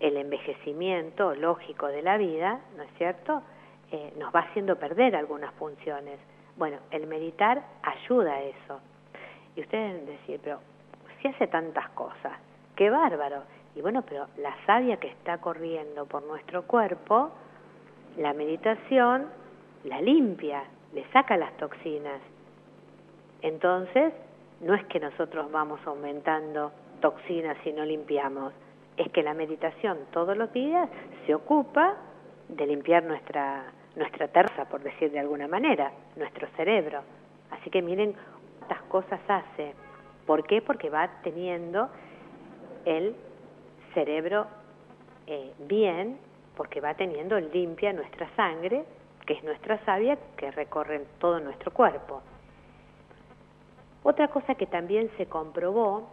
el 0.00 0.16
envejecimiento 0.16 1.36
lógico 1.36 1.86
de 1.86 2.02
la 2.02 2.16
vida, 2.16 2.58
¿no 2.76 2.82
es 2.82 2.90
cierto?, 2.98 3.40
eh, 3.92 4.12
nos 4.18 4.34
va 4.34 4.40
haciendo 4.40 4.76
perder 4.76 5.14
algunas 5.14 5.54
funciones. 5.54 6.18
Bueno, 6.56 6.78
el 6.90 7.06
meditar 7.06 7.62
ayuda 7.82 8.32
a 8.32 8.42
eso. 8.42 8.80
Y 9.54 9.60
ustedes 9.60 10.04
decir, 10.06 10.40
pero 10.42 10.58
si 11.20 11.28
hace 11.28 11.46
tantas 11.46 11.88
cosas, 11.90 12.32
qué 12.74 12.90
bárbaro. 12.90 13.44
Y 13.74 13.80
bueno, 13.80 14.02
pero 14.02 14.26
la 14.38 14.54
savia 14.66 14.98
que 14.98 15.08
está 15.08 15.38
corriendo 15.38 16.06
por 16.06 16.22
nuestro 16.24 16.62
cuerpo, 16.62 17.30
la 18.16 18.32
meditación 18.34 19.28
la 19.84 20.00
limpia, 20.00 20.64
le 20.94 21.04
saca 21.12 21.36
las 21.36 21.56
toxinas. 21.56 22.20
Entonces, 23.40 24.12
no 24.60 24.74
es 24.74 24.84
que 24.86 25.00
nosotros 25.00 25.50
vamos 25.50 25.80
aumentando 25.86 26.72
toxinas 27.00 27.56
si 27.64 27.72
no 27.72 27.84
limpiamos, 27.84 28.52
es 28.96 29.10
que 29.10 29.22
la 29.22 29.34
meditación 29.34 29.98
todos 30.12 30.36
los 30.36 30.52
días 30.52 30.88
se 31.26 31.34
ocupa 31.34 31.96
de 32.48 32.66
limpiar 32.66 33.02
nuestra, 33.02 33.64
nuestra 33.96 34.28
terza, 34.28 34.66
por 34.66 34.82
decir 34.82 35.10
de 35.10 35.18
alguna 35.18 35.48
manera, 35.48 35.90
nuestro 36.16 36.46
cerebro. 36.56 37.00
Así 37.50 37.70
que 37.70 37.82
miren 37.82 38.14
cuántas 38.58 38.82
cosas 38.82 39.20
hace. 39.26 39.74
¿Por 40.26 40.46
qué? 40.46 40.62
Porque 40.62 40.90
va 40.90 41.10
teniendo 41.22 41.88
el 42.84 43.16
cerebro 43.94 44.46
eh, 45.26 45.52
bien, 45.58 46.18
porque 46.56 46.80
va 46.80 46.94
teniendo 46.94 47.38
limpia 47.38 47.92
nuestra 47.92 48.28
sangre, 48.36 48.84
que 49.26 49.34
es 49.34 49.44
nuestra 49.44 49.82
savia, 49.84 50.18
que 50.36 50.50
recorre 50.50 51.06
todo 51.18 51.40
nuestro 51.40 51.72
cuerpo. 51.72 52.22
Otra 54.02 54.28
cosa 54.28 54.54
que 54.56 54.66
también 54.66 55.10
se 55.16 55.26
comprobó 55.26 56.08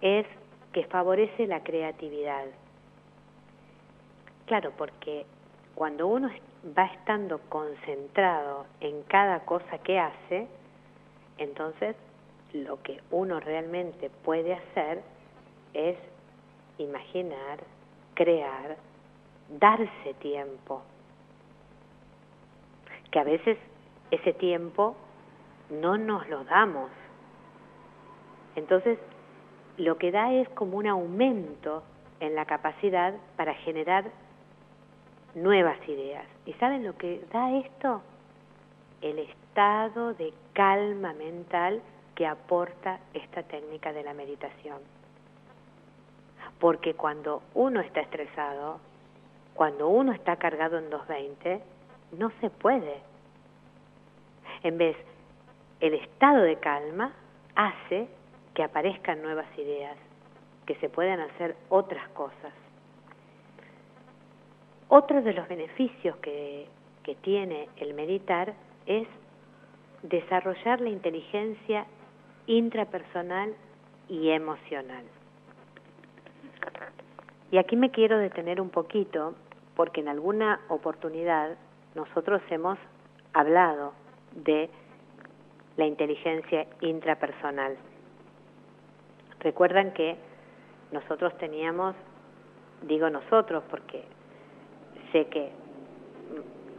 es 0.00 0.26
que 0.72 0.84
favorece 0.86 1.46
la 1.46 1.62
creatividad. 1.62 2.46
Claro, 4.46 4.72
porque 4.76 5.26
cuando 5.74 6.06
uno 6.06 6.30
va 6.76 6.86
estando 6.86 7.38
concentrado 7.48 8.66
en 8.80 9.02
cada 9.04 9.40
cosa 9.40 9.78
que 9.78 9.98
hace, 9.98 10.48
entonces 11.38 11.96
lo 12.52 12.80
que 12.82 13.00
uno 13.10 13.40
realmente 13.40 14.10
puede 14.24 14.54
hacer 14.54 15.02
es 15.74 15.96
imaginar, 16.78 17.60
crear, 18.14 18.76
darse 19.48 20.14
tiempo. 20.20 20.82
Que 23.10 23.18
a 23.18 23.24
veces 23.24 23.58
ese 24.10 24.32
tiempo 24.32 24.96
no 25.70 25.96
nos 25.96 26.28
lo 26.28 26.44
damos. 26.44 26.90
Entonces 28.56 28.98
lo 29.76 29.98
que 29.98 30.12
da 30.12 30.32
es 30.32 30.48
como 30.50 30.76
un 30.76 30.86
aumento 30.86 31.82
en 32.20 32.34
la 32.34 32.44
capacidad 32.44 33.14
para 33.36 33.54
generar 33.54 34.04
nuevas 35.34 35.76
ideas. 35.88 36.26
¿Y 36.46 36.52
saben 36.54 36.84
lo 36.84 36.96
que 36.96 37.24
da 37.32 37.56
esto? 37.56 38.02
El 39.00 39.18
estado 39.18 40.14
de 40.14 40.32
calma 40.52 41.12
mental 41.14 41.82
que 42.14 42.26
aporta 42.26 43.00
esta 43.12 43.42
técnica 43.42 43.92
de 43.92 44.04
la 44.04 44.14
meditación. 44.14 44.78
Porque 46.64 46.94
cuando 46.94 47.42
uno 47.52 47.80
está 47.80 48.00
estresado, 48.00 48.80
cuando 49.52 49.86
uno 49.90 50.12
está 50.12 50.36
cargado 50.36 50.78
en 50.78 50.88
220, 50.88 51.60
no 52.12 52.32
se 52.40 52.48
puede. 52.48 53.02
En 54.62 54.78
vez, 54.78 54.96
el 55.80 55.92
estado 55.92 56.40
de 56.40 56.56
calma 56.56 57.12
hace 57.54 58.08
que 58.54 58.62
aparezcan 58.62 59.20
nuevas 59.20 59.46
ideas, 59.58 59.94
que 60.64 60.74
se 60.76 60.88
puedan 60.88 61.20
hacer 61.20 61.54
otras 61.68 62.08
cosas. 62.14 62.54
Otro 64.88 65.20
de 65.20 65.34
los 65.34 65.46
beneficios 65.46 66.16
que, 66.22 66.66
que 67.02 67.14
tiene 67.16 67.68
el 67.76 67.92
meditar 67.92 68.54
es 68.86 69.06
desarrollar 70.02 70.80
la 70.80 70.88
inteligencia 70.88 71.84
intrapersonal 72.46 73.54
y 74.08 74.30
emocional. 74.30 75.04
Y 77.54 77.58
aquí 77.58 77.76
me 77.76 77.92
quiero 77.92 78.18
detener 78.18 78.60
un 78.60 78.70
poquito 78.70 79.32
porque 79.76 80.00
en 80.00 80.08
alguna 80.08 80.62
oportunidad 80.66 81.56
nosotros 81.94 82.42
hemos 82.50 82.76
hablado 83.32 83.92
de 84.32 84.68
la 85.76 85.86
inteligencia 85.86 86.66
intrapersonal. 86.80 87.76
Recuerdan 89.38 89.92
que 89.92 90.16
nosotros 90.90 91.38
teníamos, 91.38 91.94
digo 92.82 93.08
nosotros 93.08 93.62
porque 93.70 94.02
sé 95.12 95.26
que 95.28 95.52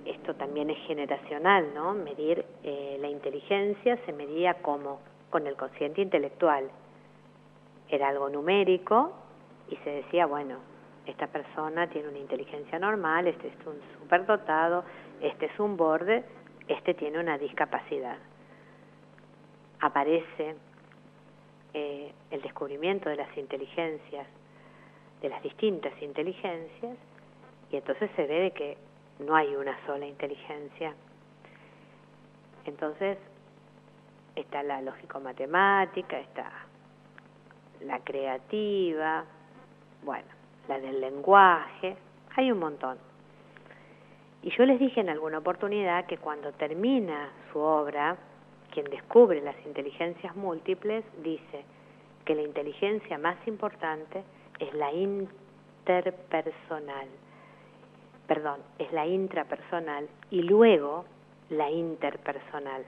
esto 0.04 0.36
también 0.36 0.72
es 0.72 0.78
generacional, 0.88 1.74
¿no? 1.74 1.94
Medir 1.94 2.46
eh, 2.64 2.98
la 3.00 3.08
inteligencia 3.08 3.98
se 4.06 4.12
medía 4.12 4.56
como 4.56 5.00
con 5.30 5.48
el 5.48 5.56
consciente 5.56 6.02
intelectual. 6.02 6.70
Era 7.88 8.10
algo 8.10 8.28
numérico 8.28 9.22
y 9.70 9.76
se 9.78 9.90
decía, 9.90 10.26
bueno, 10.26 10.58
esta 11.06 11.28
persona 11.28 11.88
tiene 11.88 12.10
una 12.10 12.18
inteligencia 12.18 12.80
normal, 12.80 13.28
este 13.28 13.48
es 13.48 13.54
un 13.66 13.80
superdotado, 14.00 14.84
este 15.22 15.46
es 15.48 15.60
un 15.60 15.78
borde, 15.78 16.24
este 16.68 16.94
tiene 16.94 17.20
una 17.20 17.38
discapacidad. 17.38 18.18
Aparece 19.80 20.56
eh, 21.74 22.12
el 22.32 22.42
descubrimiento 22.42 23.10
de 23.10 23.18
las 23.18 23.38
inteligencias, 23.38 24.28
de 25.22 25.30
las 25.30 25.42
distintas 25.44 25.94
inteligencias, 26.02 26.98
y 27.72 27.78
entonces 27.78 28.10
se 28.16 28.26
ve 28.26 28.40
de 28.42 28.52
que 28.52 28.78
no 29.20 29.36
hay 29.36 29.56
una 29.56 29.78
sola 29.86 30.06
inteligencia. 30.06 30.94
Entonces 32.66 33.18
está 34.36 34.64
la 34.64 34.82
lógico-matemática, 34.82 36.20
está 36.20 36.52
la 37.82 38.00
creativa, 38.00 39.26
bueno, 40.06 40.28
la 40.68 40.80
del 40.80 41.02
lenguaje, 41.02 41.98
hay 42.36 42.52
un 42.52 42.60
montón. 42.60 43.00
Y 44.44 44.52
yo 44.52 44.64
les 44.66 44.80
dije 44.80 45.02
en 45.02 45.10
alguna 45.10 45.40
oportunidad 45.40 46.06
que 46.06 46.20
cuando 46.20 46.52
termina 46.54 47.32
su 47.52 47.58
obra, 47.60 48.16
quien 48.72 48.86
descubre 48.92 49.42
las 49.42 49.56
inteligencias 49.66 50.36
múltiples, 50.36 51.04
dice 51.24 51.66
que 52.26 52.36
la 52.36 52.44
inteligencia 52.44 53.18
más 53.18 53.38
importante 53.48 54.24
es 54.60 54.72
la 54.76 54.94
interpersonal, 54.94 57.08
perdón, 58.28 58.60
es 58.78 58.94
la 58.94 59.08
intrapersonal 59.08 60.08
y 60.30 60.44
luego 60.44 61.06
la 61.50 61.72
interpersonal. 61.72 62.86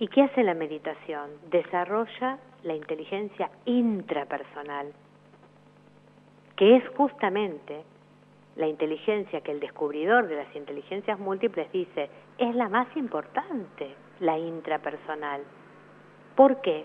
¿Y 0.00 0.08
qué 0.08 0.22
hace 0.22 0.42
la 0.42 0.54
meditación? 0.54 1.30
Desarrolla 1.50 2.38
la 2.62 2.74
inteligencia 2.74 3.50
intrapersonal, 3.64 4.92
que 6.58 6.76
es 6.76 6.86
justamente 6.90 7.84
la 8.56 8.66
inteligencia 8.66 9.40
que 9.40 9.52
el 9.52 9.60
descubridor 9.60 10.26
de 10.26 10.36
las 10.36 10.54
inteligencias 10.54 11.18
múltiples 11.18 11.72
dice 11.72 12.10
es 12.36 12.54
la 12.54 12.68
más 12.68 12.94
importante, 12.96 13.94
la 14.20 14.36
intrapersonal. 14.36 15.42
¿Por 16.36 16.60
qué? 16.60 16.84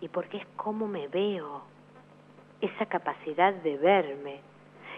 y 0.00 0.08
porque 0.08 0.38
es 0.38 0.46
cómo 0.56 0.86
me 0.86 1.08
veo, 1.08 1.62
esa 2.60 2.86
capacidad 2.86 3.52
de 3.54 3.76
verme. 3.76 4.40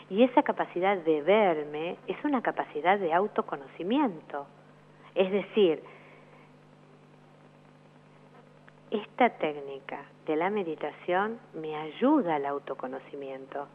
Y 0.09 0.25
esa 0.25 0.43
capacidad 0.43 0.97
de 0.97 1.23
verme 1.23 1.97
es 2.07 2.17
una 2.25 2.43
capacidad 2.43 2.99
de 2.99 3.13
autoconocimiento. 3.13 4.47
Es 5.15 5.31
decir, 5.31 5.83
esta 8.91 9.31
técnica 9.31 10.05
de 10.27 10.37
la 10.37 10.51
meditación 10.51 11.39
me 11.55 11.77
ayuda 11.77 12.37
al 12.37 12.47
autoconocimiento 12.47 13.69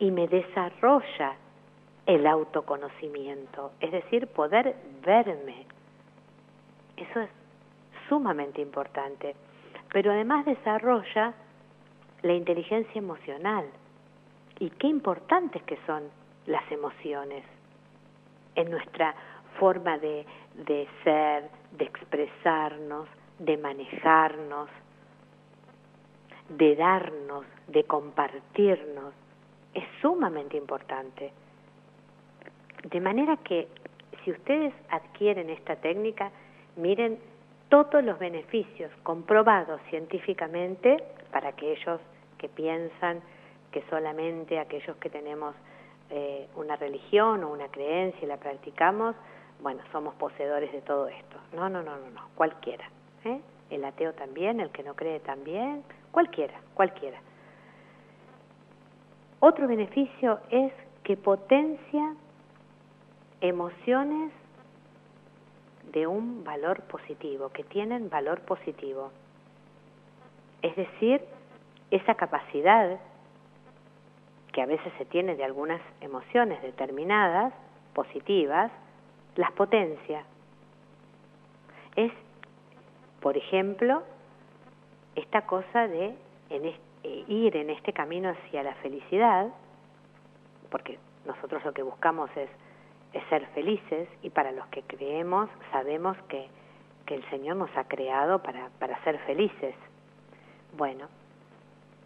y 0.00 0.10
me 0.10 0.26
desarrolla 0.26 1.36
el 2.06 2.26
autoconocimiento, 2.26 3.72
es 3.78 3.92
decir, 3.92 4.26
poder 4.26 4.74
verme. 5.04 5.66
Eso 6.96 7.20
es 7.20 7.30
sumamente 8.08 8.60
importante. 8.60 9.36
Pero 9.92 10.10
además 10.12 10.44
desarrolla 10.46 11.34
la 12.22 12.32
inteligencia 12.32 12.98
emocional. 12.98 13.66
Y 14.58 14.70
qué 14.70 14.88
importantes 14.88 15.62
que 15.62 15.78
son 15.86 16.02
las 16.46 16.70
emociones 16.72 17.44
en 18.54 18.70
nuestra 18.70 19.14
forma 19.58 19.98
de, 19.98 20.26
de 20.66 20.88
ser, 21.04 21.48
de 21.72 21.84
expresarnos, 21.84 23.08
de 23.38 23.56
manejarnos, 23.56 24.68
de 26.48 26.76
darnos, 26.76 27.44
de 27.68 27.84
compartirnos. 27.84 29.14
Es 29.74 29.84
sumamente 30.00 30.56
importante. 30.56 31.32
De 32.84 33.00
manera 33.00 33.36
que 33.38 33.68
si 34.24 34.32
ustedes 34.32 34.74
adquieren 34.90 35.50
esta 35.50 35.76
técnica, 35.76 36.30
miren 36.76 37.18
todos 37.68 38.02
los 38.02 38.18
beneficios 38.18 38.90
comprobados 39.02 39.80
científicamente 39.90 41.02
para 41.30 41.50
aquellos 41.50 42.00
que 42.38 42.48
piensan 42.48 43.20
que 43.70 43.82
solamente 43.88 44.58
aquellos 44.58 44.96
que 44.96 45.08
tenemos 45.08 45.54
eh, 46.10 46.48
una 46.56 46.74
religión 46.76 47.44
o 47.44 47.52
una 47.52 47.68
creencia 47.68 48.20
y 48.22 48.26
la 48.26 48.36
practicamos, 48.36 49.14
bueno, 49.60 49.80
somos 49.92 50.14
poseedores 50.16 50.72
de 50.72 50.80
todo 50.80 51.06
esto. 51.06 51.36
No, 51.54 51.68
no, 51.68 51.82
no, 51.82 51.96
no, 51.96 52.10
no, 52.10 52.28
cualquiera. 52.34 52.88
¿eh? 53.24 53.40
El 53.70 53.84
ateo 53.84 54.12
también, 54.14 54.58
el 54.58 54.70
que 54.70 54.82
no 54.82 54.94
cree 54.94 55.20
también, 55.20 55.84
cualquiera, 56.10 56.54
cualquiera. 56.74 57.20
Otro 59.40 59.66
beneficio 59.66 60.38
es 60.50 60.70
que 61.02 61.16
potencia 61.16 62.14
emociones 63.40 64.32
de 65.92 66.06
un 66.06 66.44
valor 66.44 66.82
positivo, 66.82 67.48
que 67.48 67.64
tienen 67.64 68.10
valor 68.10 68.42
positivo. 68.42 69.10
Es 70.60 70.76
decir, 70.76 71.22
esa 71.90 72.14
capacidad 72.16 73.00
que 74.52 74.60
a 74.60 74.66
veces 74.66 74.92
se 74.98 75.06
tiene 75.06 75.36
de 75.36 75.44
algunas 75.44 75.80
emociones 76.02 76.60
determinadas, 76.60 77.54
positivas, 77.94 78.70
las 79.36 79.50
potencia. 79.52 80.24
Es, 81.96 82.12
por 83.20 83.38
ejemplo, 83.38 84.02
esta 85.14 85.46
cosa 85.46 85.88
de 85.88 86.14
eh, 87.02 87.24
ir 87.28 87.56
en 87.56 87.70
este 87.70 87.92
camino 87.92 88.30
hacia 88.30 88.62
la 88.62 88.74
felicidad, 88.76 89.48
porque 90.70 90.98
nosotros 91.26 91.64
lo 91.64 91.72
que 91.72 91.82
buscamos 91.82 92.30
es 92.36 92.48
es 93.12 93.22
ser 93.28 93.46
felices 93.48 94.08
y 94.22 94.30
para 94.30 94.52
los 94.52 94.66
que 94.68 94.82
creemos 94.82 95.48
sabemos 95.72 96.16
que, 96.28 96.48
que 97.06 97.14
el 97.16 97.28
Señor 97.30 97.56
nos 97.56 97.74
ha 97.76 97.84
creado 97.84 98.42
para, 98.42 98.68
para 98.78 99.02
ser 99.04 99.18
felices. 99.20 99.74
Bueno, 100.76 101.08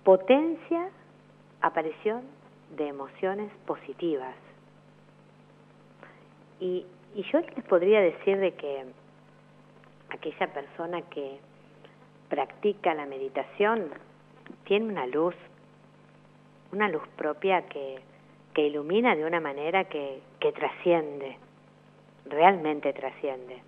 potencia 0.02 0.88
aparición 1.60 2.22
de 2.76 2.88
emociones 2.88 3.52
positivas. 3.66 4.34
Y, 6.60 6.86
y 7.14 7.22
yo 7.30 7.40
les 7.40 7.64
podría 7.64 8.00
decir 8.00 8.38
de 8.38 8.54
que 8.54 8.84
aquella 10.08 10.52
persona 10.52 11.02
que 11.02 11.38
practica 12.28 12.94
la 12.94 13.06
meditación 13.06 13.90
tiene 14.64 14.86
una 14.86 15.06
luz, 15.06 15.34
una 16.72 16.88
luz 16.88 17.06
propia 17.16 17.66
que, 17.68 18.00
que 18.52 18.66
ilumina 18.66 19.14
de 19.14 19.24
una 19.24 19.40
manera 19.40 19.84
que, 19.84 20.20
que 20.40 20.52
trasciende, 20.52 21.36
realmente 22.26 22.92
trasciende. 22.92 23.62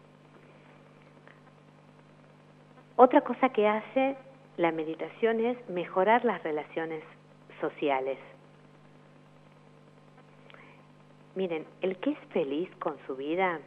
Otra 2.97 3.21
cosa 3.21 3.51
que 3.51 3.69
hace 3.69 4.17
la 4.57 4.73
meditación 4.73 5.45
es 5.45 5.69
mejorar 5.69 6.25
las 6.25 6.43
relaciones 6.43 7.03
sociales. 7.61 8.19
Miren, 11.35 11.67
el 11.83 11.99
que 11.99 12.13
es 12.13 12.19
feliz 12.31 12.71
con 12.77 12.97
su 13.07 13.15
vida 13.15 13.61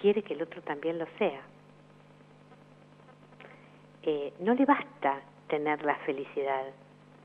quiere 0.00 0.22
que 0.24 0.34
el 0.34 0.42
otro 0.42 0.60
también 0.62 0.98
lo 0.98 1.06
sea. 1.16 1.42
Eh, 4.02 4.32
no 4.40 4.52
le 4.54 4.64
basta 4.64 5.20
tener 5.52 5.84
la 5.84 5.96
felicidad, 6.06 6.64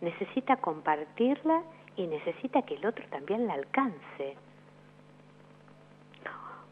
necesita 0.01 0.57
compartirla 0.57 1.63
y 1.95 2.07
necesita 2.07 2.61
que 2.63 2.75
el 2.75 2.85
otro 2.85 3.05
también 3.09 3.47
la 3.47 3.53
alcance. 3.53 4.35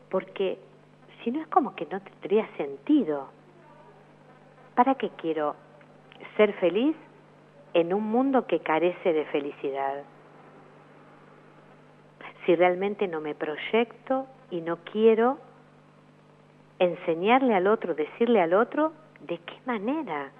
Porque 0.09 0.59
si 1.23 1.31
no 1.31 1.39
es 1.39 1.47
como 1.47 1.73
que 1.73 1.85
no 1.85 2.01
tendría 2.01 2.45
sentido. 2.57 3.29
¿Para 4.75 4.95
qué 4.95 5.11
quiero 5.11 5.55
ser 6.35 6.51
feliz 6.55 6.97
en 7.73 7.93
un 7.93 8.03
mundo 8.03 8.45
que 8.47 8.59
carece 8.59 9.13
de 9.13 9.23
felicidad? 9.27 10.03
Si 12.45 12.53
realmente 12.53 13.07
no 13.07 13.21
me 13.21 13.33
proyecto 13.33 14.27
y 14.51 14.59
no 14.59 14.79
quiero 14.91 15.37
enseñarle 16.79 17.55
al 17.55 17.67
otro, 17.67 17.95
decirle 17.95 18.41
al 18.41 18.53
otro 18.53 18.91
de 19.21 19.37
qué 19.37 19.57
manera 19.65 20.33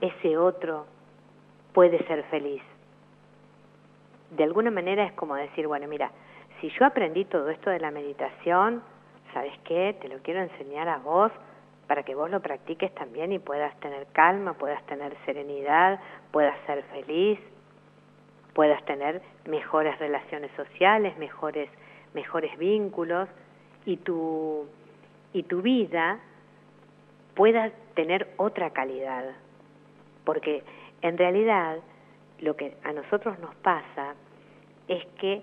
ese 0.00 0.36
otro 0.36 0.86
puede 1.72 2.04
ser 2.06 2.24
feliz 2.24 2.62
de 4.30 4.44
alguna 4.44 4.70
manera 4.70 5.04
es 5.04 5.12
como 5.12 5.34
decir, 5.36 5.66
bueno, 5.66 5.86
mira, 5.88 6.10
si 6.60 6.68
yo 6.70 6.84
aprendí 6.84 7.24
todo 7.24 7.48
esto 7.48 7.70
de 7.70 7.80
la 7.80 7.90
meditación, 7.90 8.82
¿sabes 9.32 9.52
qué? 9.64 9.96
Te 10.00 10.08
lo 10.08 10.18
quiero 10.18 10.40
enseñar 10.40 10.88
a 10.88 10.98
vos 10.98 11.32
para 11.86 12.02
que 12.02 12.14
vos 12.14 12.30
lo 12.30 12.40
practiques 12.40 12.94
también 12.94 13.32
y 13.32 13.38
puedas 13.38 13.74
tener 13.80 14.06
calma, 14.12 14.54
puedas 14.54 14.84
tener 14.86 15.16
serenidad, 15.24 16.00
puedas 16.30 16.54
ser 16.66 16.82
feliz, 16.84 17.38
puedas 18.52 18.84
tener 18.84 19.22
mejores 19.46 19.98
relaciones 19.98 20.50
sociales, 20.56 21.16
mejores 21.18 21.70
mejores 22.14 22.56
vínculos 22.58 23.28
y 23.84 23.98
tu 23.98 24.66
y 25.32 25.42
tu 25.44 25.62
vida 25.62 26.18
pueda 27.34 27.70
tener 27.94 28.28
otra 28.36 28.70
calidad. 28.70 29.24
Porque 30.28 30.62
en 31.00 31.16
realidad 31.16 31.78
lo 32.40 32.54
que 32.54 32.76
a 32.84 32.92
nosotros 32.92 33.38
nos 33.38 33.54
pasa 33.54 34.14
es 34.86 35.02
que 35.18 35.40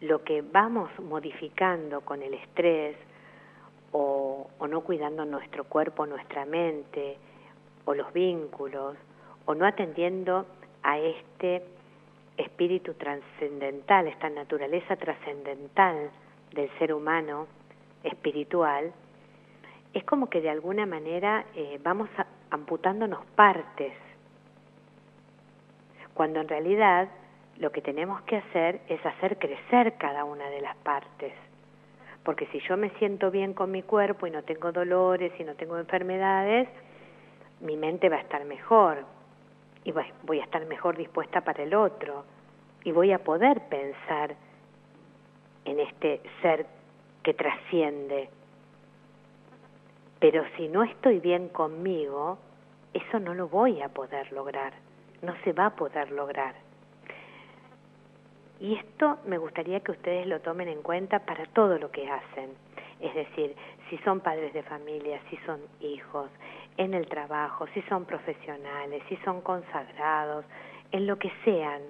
lo 0.00 0.24
que 0.24 0.42
vamos 0.42 0.90
modificando 0.98 2.00
con 2.00 2.20
el 2.20 2.34
estrés 2.34 2.96
o, 3.92 4.48
no 4.68 4.80
cuidando 4.80 5.24
nuestro 5.24 5.62
cuerpo, 5.62 6.04
nuestra 6.04 6.44
mente 6.44 7.16
o 7.84 7.94
los 7.94 8.12
vínculos 8.12 8.96
o 9.44 9.54
no 9.54 9.64
atendiendo 9.64 10.46
a 10.82 10.98
este 10.98 11.62
espíritu 12.38 12.94
trascendental, 12.94 14.08
esta 14.08 14.28
naturaleza 14.30 14.96
trascendental 14.96 16.10
del 16.52 16.68
ser 16.80 16.92
humano 16.92 17.46
espiritual, 18.02 18.92
es 19.94 20.02
como 20.02 20.28
que 20.28 20.40
de 20.40 20.50
alguna 20.50 20.86
manera 20.86 21.46
eh, 21.54 21.78
vamos 21.84 22.08
amputándonos 22.50 23.24
partes 23.34 23.92
cuando 26.14 26.40
en 26.40 26.48
realidad 26.48 27.08
lo 27.58 27.70
que 27.70 27.82
tenemos 27.82 28.22
que 28.22 28.36
hacer 28.36 28.80
es 28.88 29.04
hacer 29.04 29.38
crecer 29.38 29.96
cada 29.98 30.24
una 30.24 30.48
de 30.48 30.60
las 30.62 30.76
partes. 30.78 31.32
Porque 32.24 32.46
si 32.46 32.60
yo 32.60 32.76
me 32.76 32.90
siento 32.98 33.30
bien 33.30 33.54
con 33.54 33.70
mi 33.70 33.82
cuerpo 33.82 34.26
y 34.26 34.30
no 34.30 34.42
tengo 34.42 34.72
dolores 34.72 35.32
y 35.38 35.44
no 35.44 35.54
tengo 35.54 35.78
enfermedades, 35.78 36.68
mi 37.60 37.76
mente 37.76 38.08
va 38.08 38.16
a 38.16 38.20
estar 38.20 38.44
mejor 38.44 39.04
y 39.84 39.92
voy 39.92 40.40
a 40.40 40.44
estar 40.44 40.64
mejor 40.66 40.96
dispuesta 40.96 41.42
para 41.42 41.62
el 41.62 41.74
otro 41.74 42.24
y 42.82 42.92
voy 42.92 43.12
a 43.12 43.18
poder 43.18 43.60
pensar 43.68 44.34
en 45.64 45.80
este 45.80 46.20
ser 46.42 46.66
que 47.22 47.34
trasciende. 47.34 48.28
Pero 50.20 50.44
si 50.56 50.68
no 50.68 50.82
estoy 50.82 51.20
bien 51.20 51.48
conmigo, 51.48 52.38
eso 52.94 53.20
no 53.20 53.34
lo 53.34 53.48
voy 53.48 53.82
a 53.82 53.88
poder 53.88 54.32
lograr 54.32 54.72
no 55.22 55.34
se 55.44 55.52
va 55.52 55.66
a 55.66 55.76
poder 55.76 56.10
lograr. 56.12 56.54
Y 58.60 58.74
esto 58.74 59.18
me 59.26 59.38
gustaría 59.38 59.80
que 59.80 59.92
ustedes 59.92 60.26
lo 60.26 60.40
tomen 60.40 60.68
en 60.68 60.82
cuenta 60.82 61.20
para 61.20 61.44
todo 61.46 61.78
lo 61.78 61.90
que 61.90 62.08
hacen. 62.08 62.50
Es 63.00 63.14
decir, 63.14 63.54
si 63.90 63.98
son 63.98 64.20
padres 64.20 64.54
de 64.54 64.62
familia, 64.62 65.20
si 65.28 65.36
son 65.38 65.60
hijos, 65.80 66.30
en 66.78 66.94
el 66.94 67.06
trabajo, 67.08 67.66
si 67.74 67.82
son 67.82 68.06
profesionales, 68.06 69.02
si 69.08 69.16
son 69.18 69.42
consagrados, 69.42 70.44
en 70.92 71.06
lo 71.06 71.18
que 71.18 71.30
sean, 71.44 71.82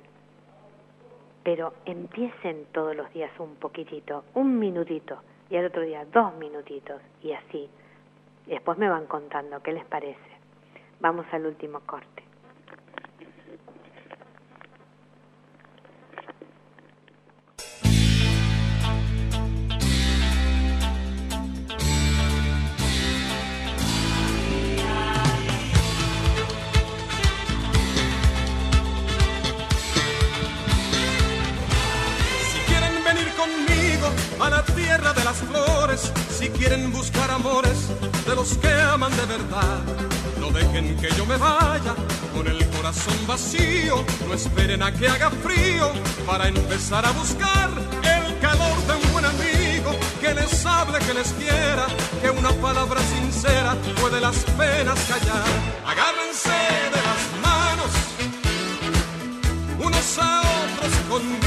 pero 1.45 1.75
empiecen 1.85 2.67
todos 2.73 2.97
los 2.97 3.12
días 3.12 3.31
un 3.39 3.55
poquitito, 3.57 4.25
un 4.35 4.59
minutito, 4.59 5.19
y 5.49 5.57
al 5.57 5.67
otro 5.67 5.83
día 5.83 6.05
dos 6.12 6.35
minutitos, 6.37 7.01
y 7.23 7.33
así. 7.33 7.69
Después 8.47 8.79
me 8.79 8.89
van 8.89 9.07
contando 9.07 9.63
qué 9.63 9.73
les 9.73 9.85
parece. 9.85 10.19
Vamos 11.01 11.27
al 11.33 11.47
último 11.47 11.81
corte. 11.81 12.26
Que 38.55 38.69
aman 38.69 39.11
de 39.17 39.27
verdad. 39.27 39.83
No 40.41 40.51
dejen 40.51 40.97
que 40.97 41.09
yo 41.17 41.27
me 41.27 41.37
vaya 41.37 41.95
con 42.35 42.47
el 42.47 42.65
corazón 42.71 43.19
vacío, 43.27 44.05
no 44.27 44.35
esperen 44.35 44.83
a 44.83 44.93
que 44.93 45.09
haga 45.09 45.31
frío 45.31 45.91
para 46.27 46.49
empezar 46.49 47.05
a 47.05 47.11
buscar 47.13 47.71
el 48.03 48.39
calor 48.39 48.77
de 48.89 48.95
un 48.95 49.13
buen 49.13 49.25
amigo 49.25 49.91
que 50.21 50.35
les 50.35 50.65
hable, 50.67 50.99
que 51.01 51.15
les 51.15 51.33
quiera, 51.33 51.87
que 52.23 52.31
una 52.31 52.53
palabra 52.67 53.01
sincera 53.01 53.75
puede 54.01 54.21
las 54.21 54.37
penas 54.61 54.99
callar. 55.09 55.49
Agárrense 55.87 56.59
de 56.95 57.01
las 57.09 57.23
manos 57.43 57.93
unos 59.79 60.19
a 60.19 60.41
otros 60.41 60.93
conmigo 61.09 61.46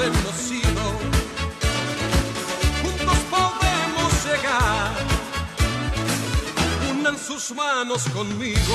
hemos 0.00 0.50
ido. 0.50 0.84
Juntos 2.82 3.18
podemos 3.30 4.24
llegar. 4.24 4.92
Unan 6.90 7.18
sus 7.18 7.54
manos 7.54 8.04
conmigo. 8.10 8.74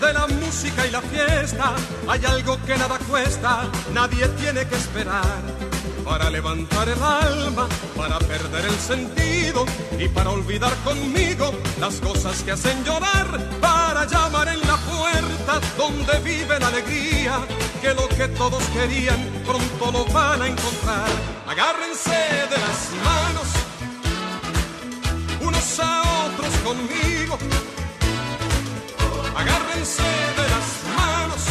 de 0.00 0.12
la 0.12 0.26
y 0.64 0.90
la 0.90 1.00
fiesta. 1.00 1.74
Hay 2.08 2.24
algo 2.24 2.56
que 2.64 2.76
nada 2.76 2.96
cuesta, 3.10 3.68
nadie 3.92 4.28
tiene 4.40 4.64
que 4.66 4.76
esperar. 4.76 5.40
Para 6.04 6.30
levantar 6.30 6.88
el 6.88 7.02
alma, 7.02 7.68
para 7.96 8.18
perder 8.20 8.66
el 8.66 8.78
sentido 8.78 9.64
y 9.98 10.08
para 10.08 10.30
olvidar 10.30 10.72
conmigo 10.84 11.52
las 11.80 11.96
cosas 11.96 12.42
que 12.42 12.52
hacen 12.52 12.84
llorar. 12.84 13.26
Para 13.60 14.06
llamar 14.06 14.48
en 14.48 14.60
la 14.60 14.76
puerta 14.76 15.60
donde 15.76 16.18
vive 16.20 16.60
la 16.60 16.68
alegría, 16.68 17.40
que 17.80 17.94
lo 17.94 18.08
que 18.08 18.28
todos 18.28 18.62
querían 18.68 19.18
pronto 19.44 19.90
lo 19.90 20.04
van 20.12 20.42
a 20.42 20.46
encontrar. 20.46 21.08
Agárrense 21.48 22.10
de 22.52 22.58
las 22.64 22.78
manos, 23.04 23.48
unos 25.40 25.80
a 25.80 26.02
otros 26.26 26.54
conmigo 26.64 27.38
agárrense 29.42 30.02
de 30.38 30.44
las 30.54 30.68
manos. 30.98 31.42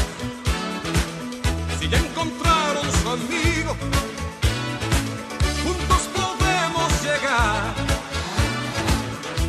Si 1.77 1.89
ya 1.89 1.97
encontraron 1.97 2.87
su 2.99 3.09
amigo, 3.17 3.71
juntos 5.63 6.01
podemos 6.19 6.89
llegar 7.07 7.73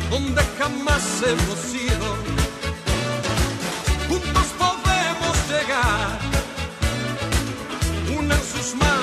donde 0.09 0.41
jamás 0.59 1.05
hemos 1.29 1.59
ido. 1.89 2.07
Juntos 4.09 4.47
podemos 4.63 5.35
llegar, 5.51 6.19
unan 8.19 8.41
sus 8.53 8.75
manos 8.75 9.02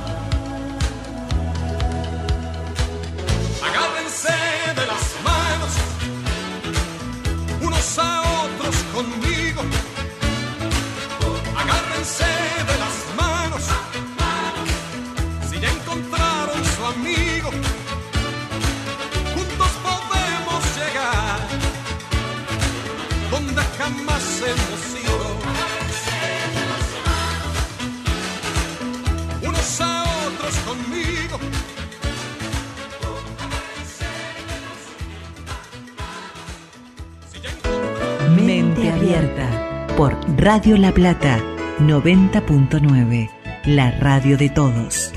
Radio 40.43 40.75
La 40.75 40.91
Plata 40.91 41.37
90.9, 41.81 43.29
la 43.67 43.91
radio 43.99 44.37
de 44.37 44.49
todos. 44.49 45.13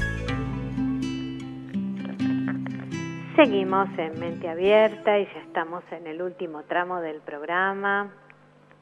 Seguimos 3.34 3.88
en 3.96 4.20
Mente 4.20 4.50
Abierta 4.50 5.18
y 5.18 5.24
ya 5.24 5.40
estamos 5.40 5.82
en 5.92 6.06
el 6.08 6.20
último 6.20 6.64
tramo 6.64 7.00
del 7.00 7.22
programa. 7.22 8.12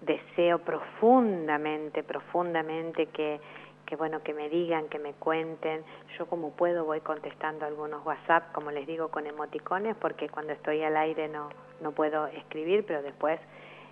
Deseo 0.00 0.58
profundamente, 0.58 2.02
profundamente 2.02 3.06
que, 3.06 3.40
que 3.86 3.94
bueno, 3.94 4.24
que 4.24 4.34
me 4.34 4.48
digan, 4.48 4.88
que 4.88 4.98
me 4.98 5.12
cuenten. 5.12 5.84
Yo 6.18 6.26
como 6.26 6.50
puedo 6.50 6.84
voy 6.84 7.02
contestando 7.02 7.66
algunos 7.66 8.04
WhatsApp, 8.04 8.50
como 8.50 8.72
les 8.72 8.88
digo, 8.88 9.12
con 9.12 9.28
emoticones, 9.28 9.94
porque 9.94 10.28
cuando 10.28 10.54
estoy 10.54 10.82
al 10.82 10.96
aire 10.96 11.28
no, 11.28 11.50
no 11.80 11.92
puedo 11.92 12.26
escribir, 12.26 12.84
pero 12.84 13.00
después 13.00 13.38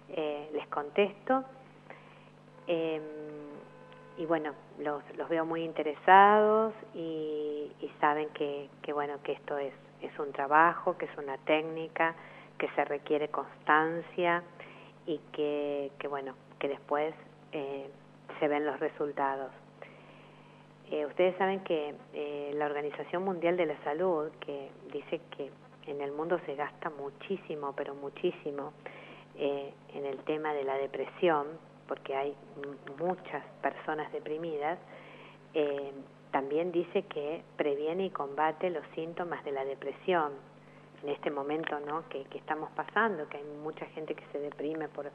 eh, 0.09 0.51
les 0.53 0.67
contesto. 0.67 1.45
Eh, 2.72 3.00
y 4.16 4.26
bueno, 4.26 4.52
los, 4.78 5.02
los 5.16 5.28
veo 5.28 5.44
muy 5.44 5.64
interesados 5.64 6.72
y, 6.94 7.72
y 7.80 7.92
saben 8.00 8.28
que, 8.28 8.68
que 8.83 8.92
bueno, 8.92 9.14
que 9.24 9.33
esto 9.33 9.59
es, 9.59 9.74
es 10.02 10.16
un 10.20 10.30
trabajo, 10.30 10.96
que 10.96 11.06
es 11.06 11.18
una 11.18 11.37
técnica, 11.38 12.14
que 12.59 12.68
se 12.76 12.85
requiere 12.85 13.28
constancia 13.28 14.44
y 15.04 15.18
que, 15.33 15.90
que 15.98 16.06
bueno, 16.06 16.35
que 16.61 16.68
después 16.68 17.12
eh, 17.50 17.90
se 18.38 18.46
ven 18.46 18.64
los 18.64 18.78
resultados. 18.78 19.50
Eh, 20.92 21.06
ustedes 21.06 21.37
saben 21.38 21.61
que 21.64 21.94
eh, 22.12 22.52
la 22.54 22.66
Organización 22.66 23.24
Mundial 23.24 23.56
de 23.56 23.66
la 23.66 23.83
Salud, 23.83 24.30
que 24.38 24.70
dice 24.92 25.20
que 25.37 25.50
en 25.87 26.00
el 26.00 26.12
mundo 26.12 26.38
se 26.46 26.54
gasta 26.54 26.90
muchísimo, 26.90 27.72
pero 27.74 27.96
muchísimo, 27.96 28.72
eh, 29.37 29.72
en 29.94 30.06
el 30.06 30.18
tema 30.24 30.52
de 30.52 30.62
la 30.62 30.74
depresión, 30.74 31.46
porque 31.90 32.14
hay 32.14 32.37
muchas 33.00 33.44
personas 33.61 34.12
deprimidas, 34.12 34.79
también 36.31 36.70
dice 36.70 37.03
que 37.03 37.42
previene 37.57 38.07
y 38.07 38.11
combate 38.11 38.70
los 38.70 38.85
síntomas 38.94 39.44
de 39.44 39.50
la 39.50 39.64
depresión 39.64 40.33
en 41.03 41.09
este 41.09 41.31
momento 41.31 41.81
¿no? 41.81 42.09
que, 42.09 42.24
que 42.24 42.38
estamos 42.38 42.70
pasando, 42.72 43.29
que 43.29 43.38
hay 43.38 43.44
mucha 43.62 43.87
gente 43.87 44.14
que 44.14 44.24
se 44.33 44.38
deprime 44.38 44.88
por, 44.88 45.11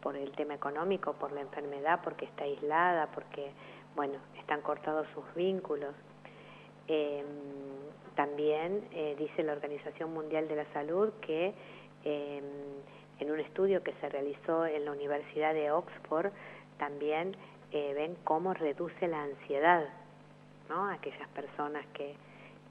por 0.00 0.16
el 0.16 0.30
tema 0.32 0.54
económico, 0.54 1.12
por 1.14 1.32
la 1.32 1.40
enfermedad, 1.40 2.00
porque 2.02 2.24
está 2.24 2.44
aislada, 2.44 3.08
porque 3.08 3.50
bueno, 3.96 4.14
están 4.38 4.60
cortados 4.60 5.06
sus 5.14 5.24
vínculos. 5.34 5.94
Em, 6.86 7.24
también 8.14 8.86
eh, 8.92 9.16
dice 9.18 9.42
la 9.42 9.52
Organización 9.52 10.12
Mundial 10.12 10.46
de 10.46 10.56
la 10.56 10.72
Salud 10.72 11.12
que 11.20 11.52
em, 12.04 12.44
en 13.20 13.30
un 13.30 13.40
estudio 13.40 13.82
que 13.82 13.92
se 14.00 14.08
realizó 14.08 14.66
en 14.66 14.84
la 14.84 14.92
Universidad 14.92 15.54
de 15.54 15.70
Oxford 15.70 16.32
también 16.78 17.36
eh, 17.72 17.92
ven 17.94 18.16
cómo 18.24 18.54
reduce 18.54 19.08
la 19.08 19.22
ansiedad, 19.22 19.84
¿no? 20.68 20.88
Aquellas 20.88 21.28
personas 21.28 21.84
que, 21.94 22.14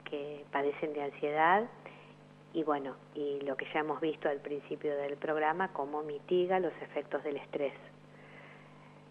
que 0.09 0.45
padecen 0.51 0.93
de 0.93 1.03
ansiedad 1.03 1.69
y 2.53 2.63
bueno, 2.63 2.95
y 3.15 3.41
lo 3.41 3.57
que 3.57 3.65
ya 3.73 3.79
hemos 3.79 3.99
visto 3.99 4.29
al 4.29 4.39
principio 4.39 4.95
del 4.95 5.17
programa, 5.17 5.69
cómo 5.73 6.03
mitiga 6.03 6.59
los 6.59 6.73
efectos 6.81 7.23
del 7.23 7.37
estrés. 7.37 7.73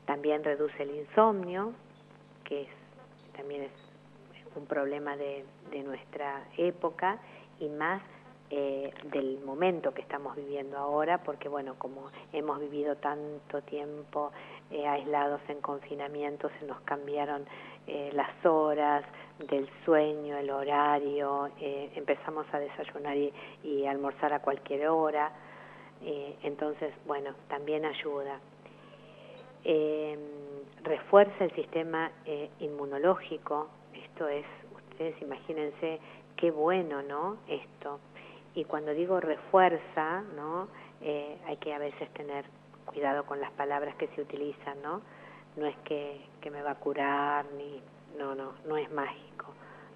También 0.07 0.45
reduce 0.45 0.81
el 0.83 0.95
insomnio, 0.95 1.73
que 2.45 2.69
también 3.37 3.63
es 3.63 3.73
un 4.55 4.67
problema 4.67 5.17
de, 5.17 5.45
nuestra 5.85 6.45
época 6.59 7.19
y 7.59 7.69
más 7.69 8.03
eh, 8.55 8.93
del 9.05 9.41
momento 9.45 9.93
que 9.93 10.03
estamos 10.03 10.37
viviendo 10.37 10.77
ahora, 10.77 11.19
porque 11.25 11.49
bueno, 11.49 11.75
como 11.79 12.11
hemos 12.33 12.61
vivido 12.61 12.97
tanto 12.97 13.63
tiempo 13.63 14.31
eh, 14.71 14.87
aislados 14.87 15.41
en 15.49 15.61
confinamiento, 15.61 16.51
se 16.61 16.67
nos 16.67 16.81
cambiaron 16.83 17.47
eh, 17.87 18.11
las 18.13 18.45
horas 18.45 19.05
del 19.49 19.69
sueño, 19.85 20.37
el 20.37 20.51
horario, 20.51 21.49
empezamos 21.59 22.47
a 22.53 22.61
desayunar 22.61 23.17
y, 23.17 23.33
y, 23.65 23.87
almorzar 23.87 24.33
a 24.33 24.41
cualquier 24.41 24.87
hora, 24.87 25.33
entonces 26.45 26.93
bueno, 27.07 27.35
también 27.49 27.85
ayuda 27.85 28.39
refuerza 30.83 31.45
el 31.45 31.55
sistema 31.55 32.11
eh, 32.25 32.51
inmunológico. 32.61 33.69
Esto 33.95 34.29
es, 34.29 34.45
ustedes 34.75 35.21
imagínense 35.23 36.01
qué 36.37 36.51
bueno, 36.51 37.03
¿no? 37.03 37.39
Esto. 37.49 38.01
Y 38.55 38.65
cuando 38.65 38.93
digo 38.93 39.21
refuerza, 39.21 40.23
¿no? 40.37 40.69
Eh, 41.01 41.39
hay 41.47 41.57
que 41.57 41.75
a 41.75 41.79
veces 41.79 42.09
tener 42.11 42.45
cuidado 42.85 43.25
con 43.25 43.41
las 43.41 43.51
palabras 43.53 43.95
que 43.97 44.09
se 44.09 44.21
utilizan, 44.21 44.81
¿no? 44.83 45.01
No 45.57 45.67
es 45.67 45.77
que, 45.85 46.21
que 46.41 46.51
me 46.51 46.63
va 46.63 46.73
a 46.73 46.75
curar, 46.77 47.47
ni. 47.57 47.81
No, 48.19 48.35
no, 48.35 48.53
no 48.67 48.77
es 48.77 48.91
mágico. 48.93 49.47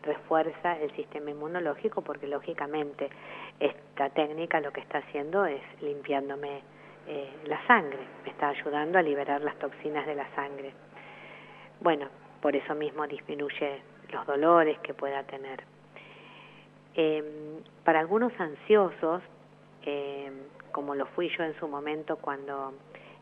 Refuerza 0.02 0.78
el 0.78 0.90
sistema 0.96 1.30
inmunológico 1.30 2.00
porque, 2.00 2.26
lógicamente, 2.26 3.10
esta 3.60 4.08
técnica 4.10 4.60
lo 4.60 4.72
que 4.72 4.80
está 4.80 4.98
haciendo 4.98 5.44
es 5.44 5.60
limpiándome 5.82 6.62
eh, 7.08 7.30
la 7.44 7.64
sangre, 7.66 8.00
me 8.24 8.30
está 8.30 8.48
ayudando 8.48 8.98
a 8.98 9.02
liberar 9.02 9.40
las 9.40 9.56
toxinas 9.58 10.06
de 10.06 10.14
la 10.14 10.28
sangre. 10.34 10.72
Bueno, 11.80 12.08
por 12.40 12.56
eso 12.56 12.74
mismo 12.74 13.06
disminuye 13.06 13.82
los 14.10 14.26
dolores 14.26 14.78
que 14.80 14.94
pueda 14.94 15.22
tener. 15.24 15.62
Eh, 16.98 17.22
para 17.84 18.00
algunos 18.00 18.32
ansiosos, 18.40 19.22
eh, 19.84 20.32
como 20.72 20.94
lo 20.94 21.04
fui 21.06 21.28
yo 21.36 21.44
en 21.44 21.54
su 21.60 21.68
momento 21.68 22.16
cuando 22.16 22.72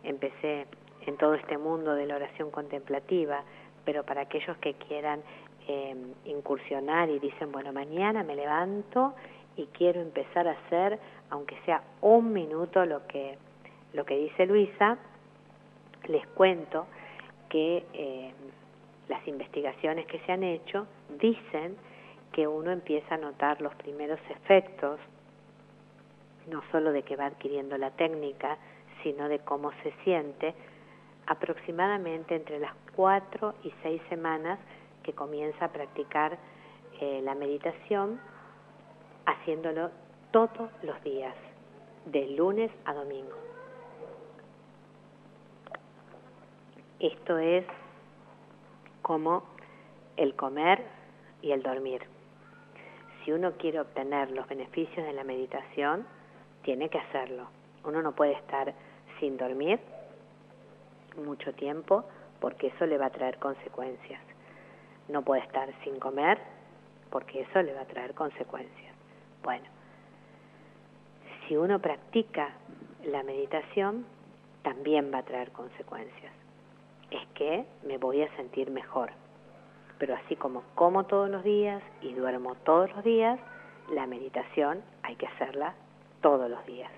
empecé 0.05 0.67
en 1.07 1.17
todo 1.17 1.35
este 1.35 1.59
mundo 1.59 1.95
de 1.95 2.07
la 2.07 2.15
oración 2.15 2.53
contemplativa, 2.53 3.43
pero 3.85 4.05
para 4.05 4.23
aquellos 4.23 4.57
que 4.59 4.75
quieran 4.75 5.23
eh, 5.67 5.97
incursionar 6.25 7.11
y 7.11 7.19
dicen, 7.19 7.51
bueno, 7.51 7.73
mañana 7.73 8.23
me 8.23 8.37
levanto 8.37 9.15
y 9.57 9.67
quiero 9.67 10.01
empezar 10.01 10.47
a 10.47 10.53
hacer, 10.53 11.01
aunque 11.31 11.57
sea 11.65 11.83
un 12.01 12.33
minuto, 12.33 12.87
lo 12.87 13.07
que 13.09 13.37
lo 13.93 14.05
que 14.05 14.17
dice 14.17 14.47
Luisa, 14.47 14.99
les 16.09 16.27
cuento 16.29 16.87
que 17.49 18.33
las 19.09 19.27
investigaciones 19.29 20.07
que 20.07 20.19
se 20.21 20.33
han 20.33 20.43
hecho 20.43 20.89
dicen 21.21 21.77
que 22.35 22.49
uno 22.49 22.73
empieza 22.73 23.15
a 23.15 23.19
notar 23.19 23.63
los 23.63 23.73
primeros 23.77 24.19
efectos, 24.29 24.99
no 26.51 26.63
solo 26.73 26.91
de 26.91 27.05
que 27.05 27.15
va 27.15 27.27
adquiriendo 27.27 27.79
la 27.79 27.93
técnica, 27.93 28.59
sino 29.05 29.29
de 29.29 29.39
cómo 29.39 29.71
se 29.85 29.93
siente, 30.03 30.53
aproximadamente 31.27 32.35
entre 32.35 32.59
las 32.59 32.75
cuatro 32.97 33.55
y 33.63 33.73
seis 33.85 34.03
semanas 34.09 34.59
que 35.05 35.13
comienza 35.13 35.67
a 35.67 35.73
practicar 35.73 36.37
eh, 37.01 37.21
la 37.23 37.37
meditación, 37.37 38.21
haciéndolo 39.27 39.91
todos 40.33 40.71
los 40.83 41.01
días, 41.05 41.37
de 42.07 42.27
lunes 42.31 42.73
a 42.85 42.95
domingo. 42.95 43.37
Esto 46.99 47.39
es 47.39 47.65
como 49.03 49.45
el 50.17 50.35
comer 50.35 50.83
y 51.41 51.53
el 51.53 51.63
dormir. 51.63 52.14
Si 53.25 53.33
uno 53.33 53.53
quiere 53.53 53.81
obtener 53.81 54.31
los 54.31 54.47
beneficios 54.49 55.07
de 55.07 55.13
la 55.13 55.25
meditación, 55.25 56.07
tiene 56.63 56.89
que 56.89 56.99
hacerlo. 56.99 57.49
Uno 57.85 58.03
no 58.03 58.13
puede 58.13 58.33
estar 58.33 58.75
sin 59.21 59.37
dormir 59.37 59.81
mucho 61.17 61.53
tiempo 61.55 62.05
porque 62.41 62.69
eso 62.69 62.87
le 62.87 62.99
va 62.99 63.07
a 63.07 63.11
traer 63.11 63.39
consecuencias. 63.39 64.21
No 65.09 65.23
puede 65.23 65.43
estar 65.43 65.69
sin 65.85 65.99
comer 65.99 66.39
porque 67.11 67.43
eso 67.43 67.63
le 67.63 67.75
va 67.75 67.83
a 67.83 67.87
traer 67.87 68.15
consecuencias. 68.15 68.95
Bueno, 69.43 69.67
si 71.47 71.57
uno 71.57 71.79
practica 71.79 72.51
la 73.05 73.23
meditación, 73.23 74.07
también 74.63 75.13
va 75.13 75.19
a 75.19 75.23
traer 75.23 75.53
consecuencias 75.53 76.33
es 77.15 77.27
que 77.35 77.65
me 77.87 77.99
voy 77.99 78.23
a 78.23 78.37
sentir 78.37 78.71
mejor. 78.71 79.11
Pero 79.99 80.15
así 80.15 80.37
como 80.37 80.63
como 80.75 81.05
todos 81.05 81.31
los 81.31 81.45
días 81.45 81.83
y 82.01 82.13
duermo 82.15 82.55
todos 82.65 82.91
los 82.95 83.05
días, 83.05 83.39
la 83.93 84.07
meditación 84.07 84.83
hay 85.03 85.17
que 85.17 85.27
hacerla 85.27 85.75
todos 86.21 86.51
los 86.51 86.65
días. 86.67 86.91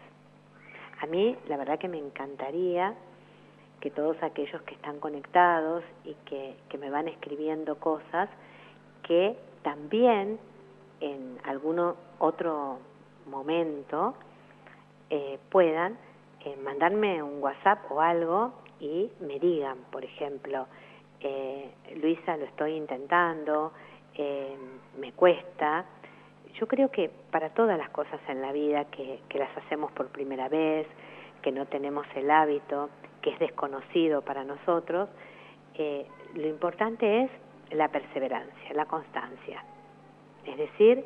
A 1.01 1.07
mí 1.07 1.37
la 1.49 1.57
verdad 1.57 1.79
que 1.79 1.89
me 1.89 1.99
encantaría 1.99 2.95
que 3.81 3.91
todos 3.91 4.17
aquellos 4.23 4.63
que 4.63 4.75
están 4.75 4.99
conectados 5.01 5.85
y 6.05 6.15
que, 6.25 6.57
que 6.69 6.79
me 6.79 6.91
van 6.91 7.09
escribiendo 7.09 7.79
cosas, 7.79 8.29
que 9.03 9.37
también 9.63 10.39
en 11.01 11.39
algún 11.45 11.95
otro 12.19 12.79
momento 13.27 14.15
eh, 15.11 15.39
puedan 15.51 15.99
eh, 16.45 16.57
mandarme 16.63 17.23
un 17.23 17.43
WhatsApp 17.43 17.91
o 17.91 18.01
algo 18.01 18.53
y 18.81 19.11
me 19.21 19.39
digan, 19.39 19.79
por 19.91 20.05
ejemplo, 20.05 20.67
eh, 21.27 21.71
Luisa, 21.97 22.37
lo 22.37 22.45
estoy 22.45 22.75
intentando, 22.75 23.73
eh, 24.15 24.57
me 24.99 25.13
cuesta. 25.13 25.85
Yo 26.55 26.69
creo 26.69 26.91
que 26.91 27.11
para 27.31 27.51
todas 27.51 27.77
las 27.77 27.91
cosas 27.91 28.21
en 28.29 28.41
la 28.41 28.53
vida 28.53 28.85
que, 28.85 29.19
las 29.35 29.55
hacemos 29.57 29.91
por 29.93 30.07
primera 30.09 30.49
vez, 30.49 30.87
que 31.43 31.51
no 31.51 31.67
tenemos 31.67 32.07
el 32.15 32.31
hábito, 32.31 32.91
que 33.23 33.31
es 33.31 33.39
desconocido 33.41 34.23
para 34.23 34.45
nosotros, 34.45 35.09
eh, 35.75 36.07
lo 36.35 36.47
importante 36.47 37.25
es 37.25 37.31
la 37.73 37.89
perseverancia, 37.89 38.73
la 38.75 38.87
constancia. 38.87 39.65
Es 40.45 40.57
decir, 40.57 41.05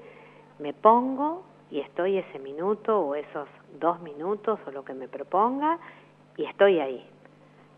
me 0.58 0.74
pongo 0.74 1.44
y 1.70 1.80
estoy 1.80 2.18
ese 2.18 2.38
minuto 2.38 3.00
o 3.00 3.14
esos 3.14 3.48
dos 3.80 4.00
minutos 4.00 4.60
o 4.66 4.70
lo 4.70 4.84
que 4.84 4.92
me 4.92 5.08
proponga 5.08 5.78
y 6.36 6.44
estoy 6.44 6.78
ahí 6.78 7.08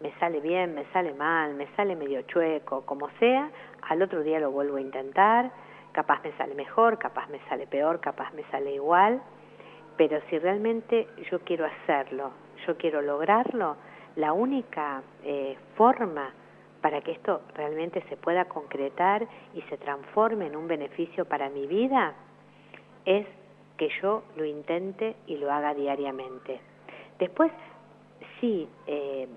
me 0.03 0.13
sale 0.19 0.41
bien, 0.41 0.75
me 0.75 0.85
sale 0.93 1.15
mal, 1.15 1.55
me 1.55 1.69
sale 1.77 1.95
medio 1.95 2.23
chueco, 2.23 2.85
como 2.85 3.09
sea, 3.21 3.51
al 3.83 4.03
otro 4.03 4.23
día 4.23 4.41
lo 4.41 4.51
vuelvo 4.51 4.77
a 4.77 4.81
intentar, 4.81 5.51
capaz 5.93 6.23
me 6.25 6.33
sale 6.33 6.55
mejor, 6.55 6.99
capaz 6.99 7.29
me 7.29 7.39
sale 7.49 7.67
peor, 7.67 8.01
capaz 8.01 8.33
me 8.35 8.43
sale 8.51 8.75
igual, 8.75 9.23
pero 9.97 10.21
si 10.29 10.39
realmente 10.39 11.07
yo 11.31 11.41
quiero 11.41 11.67
hacerlo, 11.67 12.33
yo 12.67 12.77
quiero 12.77 13.01
lograrlo, 13.01 13.77
la 14.17 14.33
única 14.33 15.03
eh, 15.23 15.57
forma 15.77 16.31
para 16.81 17.01
que 17.01 17.13
esto 17.13 17.43
realmente 17.55 18.03
se 18.09 18.17
pueda 18.17 18.47
concretar 18.47 19.27
y 19.55 19.63
se 19.63 19.79
transforme 19.79 20.49
en 20.49 20.57
un 20.57 20.67
beneficio 20.67 21.25
para 21.25 21.49
mi 21.49 21.67
vida 21.69 22.13
es 23.05 23.27
que 23.77 23.89
yo 24.03 24.25
lo 24.37 24.45
intente 24.45 25.15
y 25.27 25.37
lo 25.37 25.51
haga 25.53 25.75
diariamente. 25.75 26.61
Después, 27.19 27.53
sí, 28.41 28.69
eh, 28.87 29.29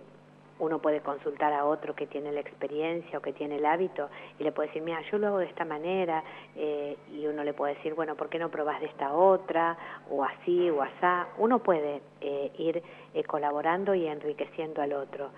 uno 0.59 0.79
puede 0.79 1.01
consultar 1.01 1.51
a 1.53 1.65
otro 1.65 1.95
que 1.95 2.07
tiene 2.07 2.31
la 2.31 2.39
experiencia 2.39 3.19
o 3.19 3.21
que 3.21 3.33
tiene 3.33 3.57
el 3.57 3.65
hábito 3.65 4.09
y 4.39 4.43
le 4.43 4.51
puede 4.51 4.69
decir, 4.69 4.81
mira, 4.83 5.01
yo 5.11 5.17
lo 5.17 5.27
hago 5.27 5.37
de 5.39 5.47
esta 5.47 5.65
manera 5.65 6.23
eh, 6.55 6.97
y 7.11 7.27
uno 7.27 7.43
le 7.43 7.53
puede 7.53 7.75
decir, 7.75 7.93
bueno, 7.93 8.15
¿por 8.15 8.29
qué 8.29 8.39
no 8.39 8.49
probás 8.49 8.79
de 8.79 8.87
esta 8.87 9.13
otra? 9.13 9.77
O 10.09 10.23
así 10.23 10.69
o 10.69 10.81
asá. 10.81 11.27
Uno 11.37 11.59
puede 11.59 12.01
eh, 12.21 12.51
ir 12.57 12.81
eh, 13.13 13.23
colaborando 13.25 13.93
y 13.95 14.07
enriqueciendo 14.07 14.81
al 14.81 14.93
otro. 14.93 15.29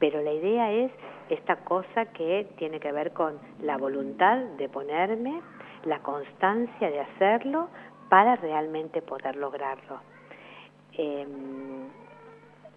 Pero 0.00 0.20
la 0.22 0.32
idea 0.32 0.72
es 0.72 0.90
esta 1.28 1.56
cosa 1.56 2.06
que 2.06 2.48
tiene 2.58 2.80
que 2.80 2.90
ver 2.90 3.12
con 3.12 3.38
la 3.62 3.76
voluntad 3.76 4.38
de 4.58 4.68
ponerme, 4.68 5.40
la 5.84 6.00
constancia 6.00 6.90
de 6.90 7.00
hacerlo 7.00 7.68
para 8.08 8.34
realmente 8.36 9.02
poder 9.02 9.36
lograrlo. 9.36 10.00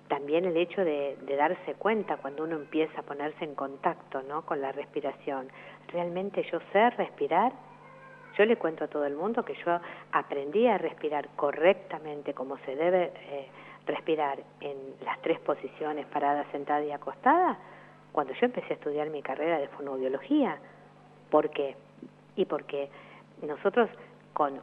También 0.07 0.45
el 0.45 0.55
hecho 0.55 0.83
de, 0.85 1.17
darse 1.37 1.73
cuenta 1.75 2.17
cuando 2.17 2.43
uno 2.43 2.55
empieza 2.55 3.01
a 3.01 3.03
ponerse 3.03 3.43
en 3.43 3.55
contacto 3.55 4.21
¿no? 4.21 4.43
con 4.45 4.61
la 4.61 4.71
respiración. 4.71 5.49
¿Realmente 5.87 6.43
yo 6.49 6.59
sé 6.71 6.89
respirar? 6.91 7.51
Yo 8.37 8.45
le 8.45 8.55
cuento 8.55 8.85
a 8.85 8.87
todo 8.87 9.05
el 9.05 9.15
mundo 9.15 9.43
que 9.43 9.55
yo 9.65 9.79
aprendí 10.11 10.67
a 10.67 10.77
respirar 10.77 11.27
correctamente 11.35 12.33
como 12.33 12.57
se 12.59 12.75
debe 12.75 13.11
eh, 13.15 13.47
respirar 13.85 14.39
en 14.61 14.77
las 15.03 15.19
tres 15.21 15.39
posiciones, 15.39 16.05
parada, 16.05 16.45
sentada 16.51 16.83
y 16.83 16.91
acostada, 16.91 17.57
cuando 18.11 18.33
yo 18.33 18.45
empecé 18.45 18.73
a 18.73 18.75
estudiar 18.75 19.09
mi 19.09 19.21
carrera 19.21 19.57
de 19.57 19.67
fonoaudiología. 19.69 20.57
¿Por 21.29 21.49
qué? 21.49 21.75
Y 22.35 22.45
porque 22.45 22.89
nosotros 23.41 23.89
con, 24.33 24.61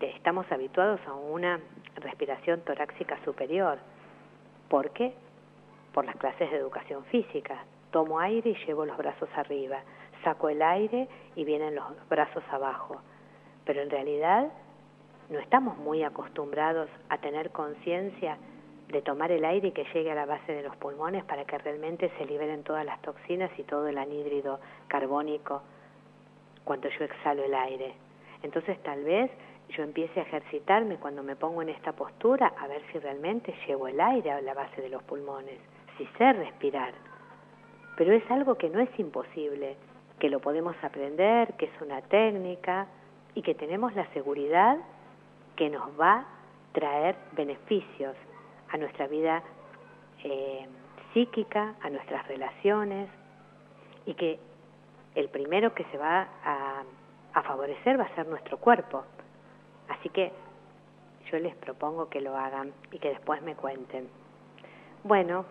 estamos 0.00 0.50
habituados 0.52 1.00
a 1.06 1.14
una 1.14 1.58
respiración 1.96 2.60
torácica 2.60 3.18
superior 3.24 3.78
¿Por 4.68 4.90
qué? 4.90 5.14
Por 5.92 6.04
las 6.04 6.16
clases 6.16 6.50
de 6.50 6.56
educación 6.56 7.04
física. 7.04 7.64
Tomo 7.90 8.18
aire 8.20 8.50
y 8.50 8.66
llevo 8.66 8.84
los 8.84 8.96
brazos 8.96 9.28
arriba. 9.36 9.78
Saco 10.24 10.48
el 10.48 10.62
aire 10.62 11.08
y 11.34 11.44
vienen 11.44 11.74
los 11.74 11.84
brazos 12.08 12.42
abajo. 12.50 13.00
Pero 13.64 13.82
en 13.82 13.90
realidad 13.90 14.50
no 15.28 15.38
estamos 15.38 15.76
muy 15.78 16.02
acostumbrados 16.02 16.88
a 17.08 17.18
tener 17.18 17.50
conciencia 17.50 18.38
de 18.88 19.02
tomar 19.02 19.32
el 19.32 19.44
aire 19.44 19.68
y 19.68 19.72
que 19.72 19.84
llegue 19.92 20.12
a 20.12 20.14
la 20.14 20.26
base 20.26 20.52
de 20.52 20.62
los 20.62 20.76
pulmones 20.76 21.24
para 21.24 21.44
que 21.44 21.58
realmente 21.58 22.10
se 22.18 22.24
liberen 22.24 22.62
todas 22.62 22.84
las 22.84 23.00
toxinas 23.02 23.50
y 23.58 23.64
todo 23.64 23.88
el 23.88 23.98
anhídrido 23.98 24.60
carbónico 24.86 25.62
cuando 26.64 26.88
yo 26.88 27.04
exhalo 27.04 27.44
el 27.44 27.54
aire. 27.54 27.94
Entonces 28.42 28.80
tal 28.82 29.02
vez 29.02 29.30
yo 29.70 29.82
empiece 29.82 30.20
a 30.20 30.22
ejercitarme 30.22 30.96
cuando 30.96 31.22
me 31.22 31.36
pongo 31.36 31.62
en 31.62 31.70
esta 31.70 31.92
postura 31.92 32.52
a 32.58 32.66
ver 32.66 32.82
si 32.92 32.98
realmente 32.98 33.54
llevo 33.66 33.88
el 33.88 34.00
aire 34.00 34.30
a 34.30 34.40
la 34.40 34.54
base 34.54 34.80
de 34.80 34.88
los 34.88 35.02
pulmones, 35.02 35.58
si 35.98 36.06
sé 36.18 36.32
respirar. 36.32 36.94
Pero 37.96 38.12
es 38.12 38.30
algo 38.30 38.56
que 38.56 38.70
no 38.70 38.80
es 38.80 38.90
imposible, 38.98 39.76
que 40.18 40.30
lo 40.30 40.40
podemos 40.40 40.76
aprender, 40.82 41.54
que 41.54 41.66
es 41.66 41.80
una 41.80 42.00
técnica 42.02 42.86
y 43.34 43.42
que 43.42 43.54
tenemos 43.54 43.94
la 43.94 44.06
seguridad 44.12 44.78
que 45.56 45.68
nos 45.68 45.88
va 45.98 46.18
a 46.20 46.26
traer 46.72 47.16
beneficios 47.32 48.14
a 48.70 48.76
nuestra 48.76 49.06
vida 49.08 49.42
eh, 50.22 50.66
psíquica, 51.12 51.74
a 51.82 51.90
nuestras 51.90 52.26
relaciones 52.28 53.08
y 54.04 54.14
que 54.14 54.38
el 55.14 55.28
primero 55.30 55.74
que 55.74 55.84
se 55.84 55.98
va 55.98 56.28
a 56.44 57.42
favorecer 57.42 57.98
va 57.98 58.04
a 58.04 58.14
ser 58.14 58.26
nuestro 58.26 58.58
cuerpo 58.58 59.04
Así 59.88 60.08
que 60.08 60.32
yo 61.30 61.38
les 61.38 61.54
propongo 61.56 62.08
que 62.08 62.20
lo 62.20 62.36
hagan 62.36 62.72
y 62.92 62.98
que 62.98 63.08
después 63.10 63.42
me 63.42 63.54
cuenten. 63.54 64.08
Bueno, 65.04 65.44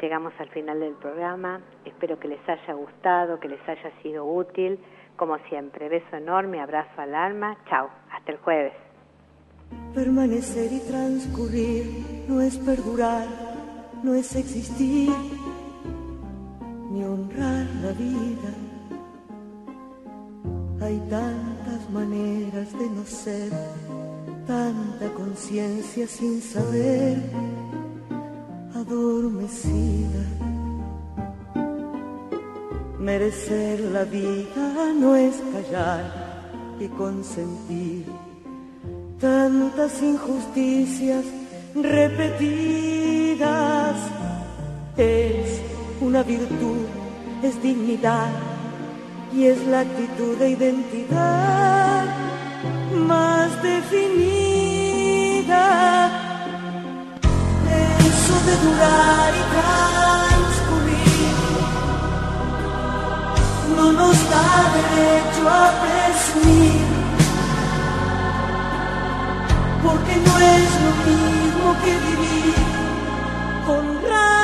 llegamos 0.00 0.32
al 0.38 0.48
final 0.50 0.80
del 0.80 0.94
programa. 0.94 1.60
Espero 1.84 2.18
que 2.18 2.28
les 2.28 2.48
haya 2.48 2.74
gustado, 2.74 3.40
que 3.40 3.48
les 3.48 3.68
haya 3.68 3.90
sido 4.02 4.24
útil. 4.24 4.78
Como 5.16 5.38
siempre, 5.48 5.88
beso 5.88 6.16
enorme, 6.16 6.60
abrazo 6.60 7.00
al 7.00 7.14
alma. 7.14 7.56
Chao, 7.68 7.88
hasta 8.10 8.32
el 8.32 8.38
jueves. 8.38 8.72
Permanecer 9.94 10.72
y 10.72 10.80
transcurrir 10.80 12.26
no 12.28 12.40
es 12.40 12.58
perdurar, 12.58 13.26
no 14.02 14.14
es 14.14 14.34
existir, 14.34 15.10
ni 16.90 17.04
honrar 17.04 17.66
la 17.82 17.92
vida. 17.92 18.50
Hay 20.82 21.00
maneras 21.90 22.72
de 22.78 22.90
no 22.90 23.04
ser, 23.04 23.50
tanta 24.46 25.12
conciencia 25.14 26.06
sin 26.06 26.40
saber, 26.40 27.22
adormecida. 28.74 30.24
Merecer 32.98 33.80
la 33.80 34.04
vida 34.04 34.92
no 34.98 35.14
es 35.14 35.34
callar 35.52 36.04
y 36.80 36.88
consentir 36.88 38.06
tantas 39.20 40.02
injusticias 40.02 41.24
repetidas. 41.74 42.34
Es 44.96 45.60
una 46.00 46.22
virtud, 46.22 46.86
es 47.42 47.62
dignidad 47.62 48.30
y 49.34 49.46
es 49.46 49.66
la 49.66 49.80
actitud 49.80 50.36
de 50.38 50.50
identidad 50.50 51.63
más 52.94 53.62
definida. 53.62 54.04
Eso 58.10 58.34
de 58.46 58.54
durar 58.64 59.30
y 59.34 59.42
transcurrir 59.56 61.34
no 63.76 63.86
nos 63.92 64.16
da 64.30 64.50
derecho 64.78 65.42
a 65.48 65.52
presumir, 65.82 66.86
porque 69.82 70.14
no 70.26 70.34
es 70.38 70.70
lo 70.84 70.92
mismo 71.08 71.66
que 71.82 71.92
vivir, 72.06 72.56
honrar 73.68 74.43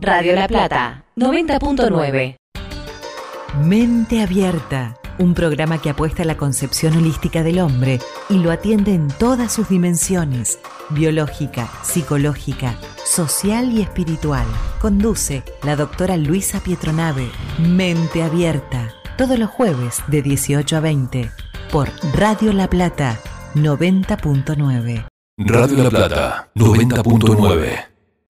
Radio 0.00 0.34
La 0.34 0.48
Plata, 0.48 1.04
90.9. 1.16 2.36
Mente 3.62 4.22
Abierta 4.22 5.00
un 5.20 5.34
programa 5.34 5.76
que 5.76 5.90
apuesta 5.90 6.22
a 6.22 6.26
la 6.26 6.38
concepción 6.38 6.96
holística 6.96 7.42
del 7.42 7.60
hombre 7.60 8.00
y 8.30 8.38
lo 8.38 8.50
atiende 8.50 8.94
en 8.94 9.08
todas 9.08 9.52
sus 9.52 9.68
dimensiones, 9.68 10.58
biológica, 10.88 11.68
psicológica, 11.82 12.74
social 13.04 13.70
y 13.70 13.82
espiritual. 13.82 14.46
Conduce 14.80 15.42
la 15.62 15.76
doctora 15.76 16.16
Luisa 16.16 16.60
Pietronave, 16.60 17.28
Mente 17.58 18.22
Abierta, 18.22 18.94
todos 19.18 19.38
los 19.38 19.50
jueves 19.50 20.02
de 20.06 20.22
18 20.22 20.76
a 20.78 20.80
20 20.80 21.30
por 21.70 21.90
Radio 22.14 22.54
La 22.54 22.70
Plata 22.70 23.20
90.9. 23.54 25.06
Radio 25.36 25.84
La 25.84 25.90
Plata 25.90 26.50
90.9 26.54 27.89